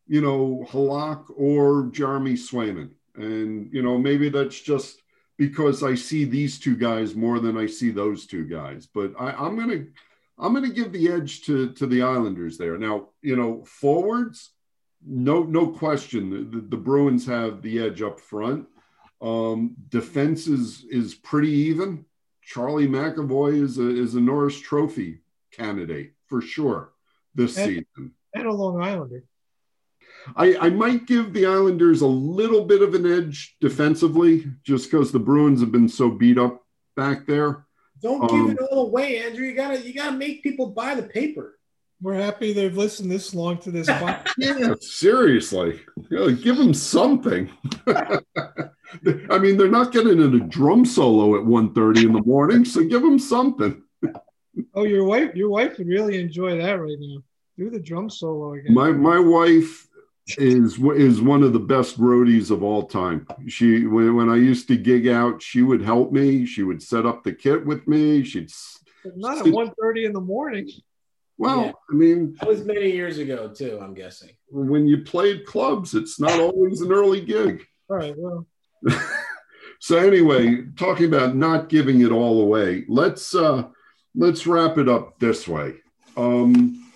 [0.07, 2.91] you know, Halak or Jeremy Swayman.
[3.15, 5.01] And, you know, maybe that's just
[5.37, 8.87] because I see these two guys more than I see those two guys.
[8.93, 9.87] But I, I'm gonna
[10.39, 12.77] I'm gonna give the edge to to the Islanders there.
[12.77, 14.51] Now, you know, forwards,
[15.05, 16.31] no, no question.
[16.31, 18.67] The, the, the Bruins have the edge up front.
[19.21, 22.05] Um, defense is is pretty even.
[22.43, 25.21] Charlie McAvoy is a is a Norris Trophy
[25.53, 26.93] candidate for sure
[27.35, 28.13] this and, season.
[28.35, 29.25] And a Long Islander.
[30.35, 35.13] I, I might give the Islanders a little bit of an edge defensively, just because
[35.13, 36.65] the Bruins have been so beat up
[36.97, 37.66] back there.
[38.01, 39.47] Don't um, give it all away, Andrew.
[39.47, 41.59] You gotta you gotta make people buy the paper.
[42.03, 43.89] We're happy they've listened this long to this.
[44.39, 45.81] yeah, seriously,
[46.11, 47.51] give them something.
[47.87, 52.85] I mean, they're not getting in a drum solo at 1.30 in the morning, so
[52.85, 53.83] give them something.
[54.75, 57.23] oh, your wife, your wife would really enjoy that right now.
[57.57, 58.75] Do the drum solo again.
[58.75, 59.89] My my wife
[60.39, 63.27] is is one of the best roadies of all time.
[63.47, 66.47] She when, when I used to gig out, she would help me.
[66.47, 68.25] She would set up the kit with me.
[68.25, 68.51] She'd
[69.17, 70.69] not sit, at 1.30 in the morning.
[71.39, 71.73] Well, yeah.
[71.91, 73.79] I mean, that was many years ago too.
[73.81, 77.65] I'm guessing when you played clubs, it's not always an early gig.
[77.89, 78.15] All right.
[78.17, 78.47] Well,
[79.81, 83.65] so anyway, talking about not giving it all away, let's uh,
[84.15, 85.75] let's wrap it up this way.
[86.17, 86.93] Um,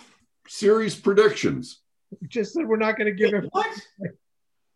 [0.49, 1.81] series predictions.
[2.29, 3.49] Just said we're not going to give it.
[3.51, 3.81] What?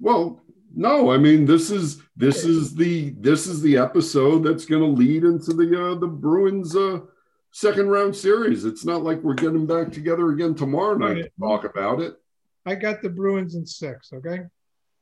[0.00, 0.42] Well,
[0.74, 1.10] no.
[1.10, 5.24] I mean, this is this is the this is the episode that's going to lead
[5.24, 7.00] into the uh, the Bruins uh,
[7.52, 8.64] second round series.
[8.64, 12.16] It's not like we're getting back together again tomorrow night to talk about it.
[12.66, 14.12] I got the Bruins in six.
[14.12, 14.40] Okay.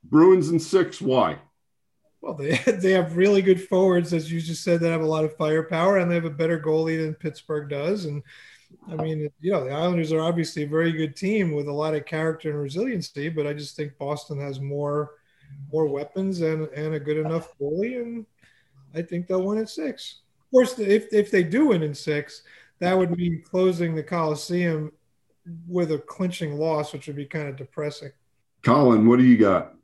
[0.04, 1.00] Bruins in six.
[1.00, 1.38] Why?
[2.20, 5.24] Well, they they have really good forwards, as you just said, that have a lot
[5.24, 8.04] of firepower, and they have a better goalie than Pittsburgh does.
[8.04, 8.22] And
[8.88, 11.94] I mean, you know, the Islanders are obviously a very good team with a lot
[11.94, 15.12] of character and resiliency, but I just think Boston has more
[15.72, 18.26] more weapons and and a good enough goalie, and
[18.94, 20.20] I think they'll win in six.
[20.40, 22.42] Of course, if if they do win in six,
[22.78, 24.92] that would mean closing the Coliseum
[25.66, 28.12] with a clinching loss, which would be kind of depressing.
[28.62, 29.74] Colin, what do you got?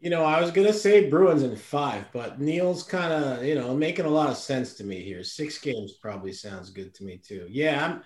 [0.00, 3.74] You know, I was gonna say Bruins in five, but Neil's kind of you know
[3.74, 5.24] making a lot of sense to me here.
[5.24, 7.46] Six games probably sounds good to me too.
[7.48, 8.02] Yeah, I'm.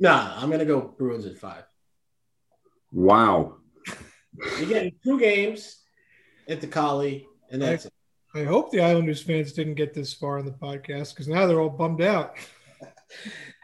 [0.00, 1.64] Nah, I'm gonna go Bruins at five.
[2.92, 3.56] Wow.
[4.58, 5.78] You're getting two games
[6.48, 8.42] at the Collie, and that's I, it.
[8.42, 11.60] I hope the Islanders fans didn't get this far in the podcast because now they're
[11.60, 12.36] all bummed out.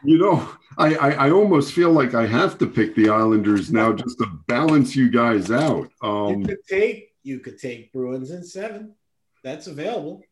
[0.03, 3.93] You know, I, I, I almost feel like I have to pick the Islanders now
[3.93, 5.89] just to balance you guys out.
[6.01, 8.95] Um, you could take you could take Bruins in seven.
[9.43, 10.23] That's available.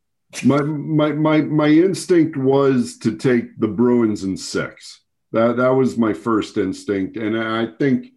[0.44, 5.02] My my my my instinct was to take the Bruins in six.
[5.32, 8.14] That that was my first instinct, and I think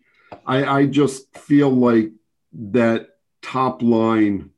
[0.47, 2.11] I I just feel like
[2.53, 3.09] that
[3.43, 4.51] top line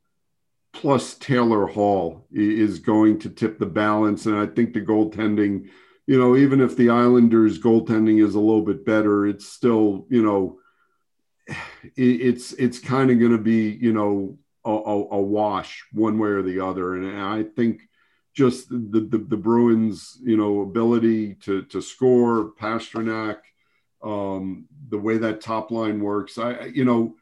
[0.72, 5.68] plus Taylor Hall is going to tip the balance, and I think the goaltending.
[6.06, 10.22] You know, even if the Islanders' goaltending is a little bit better, it's still you
[10.22, 10.58] know
[11.96, 16.30] it's it's kind of going to be you know a, a, a, wash one way
[16.30, 17.82] or the other and i think
[18.34, 23.38] just the, the, the bruins you know ability to to score Pastrnak,
[24.02, 27.14] um, the way that top line works i you know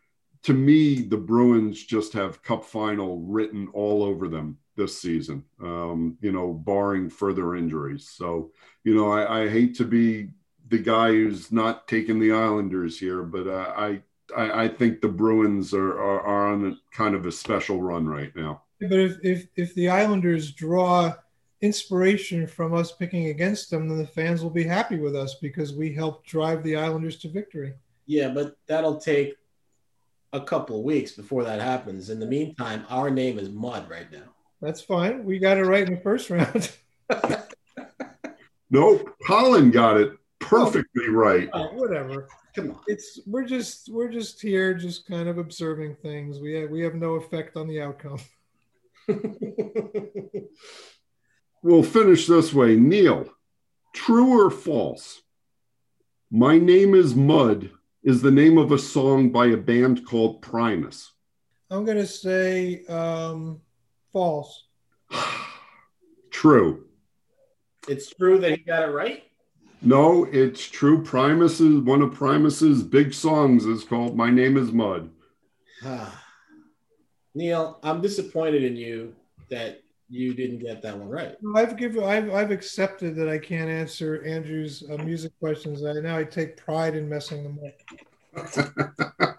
[0.44, 5.44] to me, the Bruins just have Cup final written all over them this season.
[5.60, 8.08] Um, you know, barring further injuries.
[8.08, 8.50] So,
[8.84, 10.30] you know, I, I, hate to be
[10.68, 14.02] the guy who's not taking the Islanders here, but uh, I,
[14.36, 18.34] I, I think the Bruins are, are, are on kind of a special run right
[18.34, 18.62] now.
[18.88, 21.14] But if, if if the Islanders draw
[21.60, 25.72] inspiration from us picking against them, then the fans will be happy with us because
[25.72, 27.74] we helped drive the Islanders to victory.
[28.06, 29.36] Yeah, but that'll take
[30.32, 32.10] a couple of weeks before that happens.
[32.10, 34.24] In the meantime, our name is Mud right now.
[34.60, 35.24] That's fine.
[35.24, 36.70] We got it right in the first round.
[38.70, 41.48] nope, Colin got it perfectly oh, right.
[41.52, 42.28] Oh, whatever.
[42.54, 42.80] Come on.
[42.86, 46.38] It's we're just we're just here, just kind of observing things.
[46.38, 48.18] We have we have no effect on the outcome.
[51.62, 52.76] we'll finish this way.
[52.76, 53.28] Neil,
[53.92, 55.22] true or false?
[56.30, 57.70] My name is Mud
[58.02, 61.12] is the name of a song by a band called Primus.
[61.70, 63.60] I'm going to say um,
[64.12, 64.68] false.
[66.30, 66.86] true.
[67.88, 69.24] It's true that he got it right?
[69.80, 71.02] No, it's true.
[71.02, 75.10] Primus is one of Primus's big songs is called My Name is Mud.
[77.34, 79.14] Neil, I'm disappointed in you
[79.50, 81.36] that you didn't get that one right.
[81.54, 85.84] I've given, I've, I've accepted that I can't answer Andrew's uh, music questions.
[85.84, 87.74] I now I take pride in messing them up.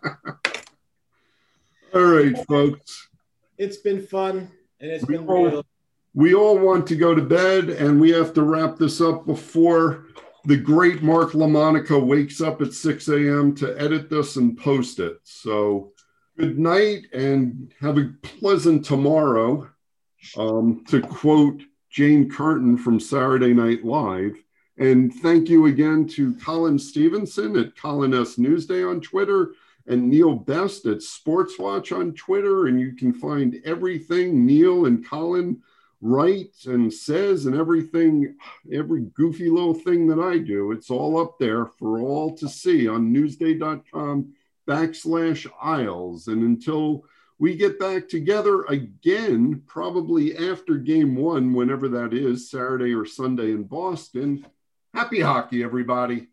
[1.93, 3.09] all right, folks.
[3.59, 4.49] It's been fun
[4.83, 5.65] and it's we been all, real.
[6.13, 10.07] We all want to go to bed, and we have to wrap this up before
[10.45, 13.55] the great Mark LaMonica wakes up at 6 a.m.
[13.55, 15.17] to edit this and post it.
[15.23, 15.92] So,
[16.37, 19.69] good night and have a pleasant tomorrow.
[20.37, 24.41] Um, to quote Jane Curtin from Saturday Night Live.
[24.77, 28.37] And thank you again to Colin Stephenson at Colin S.
[28.37, 29.51] Newsday on Twitter
[29.85, 32.67] and Neil Best at Sports Watch on Twitter.
[32.67, 35.61] And you can find everything Neil and Colin
[36.01, 38.35] writes and says and everything,
[38.71, 40.71] every goofy little thing that I do.
[40.71, 44.33] It's all up there for all to see on newsday.com
[44.67, 46.27] backslash Isles.
[46.27, 47.05] And until
[47.39, 53.51] we get back together again, probably after game one, whenever that is, Saturday or Sunday
[53.51, 54.45] in Boston.
[54.93, 56.27] Happy hockey, everybody.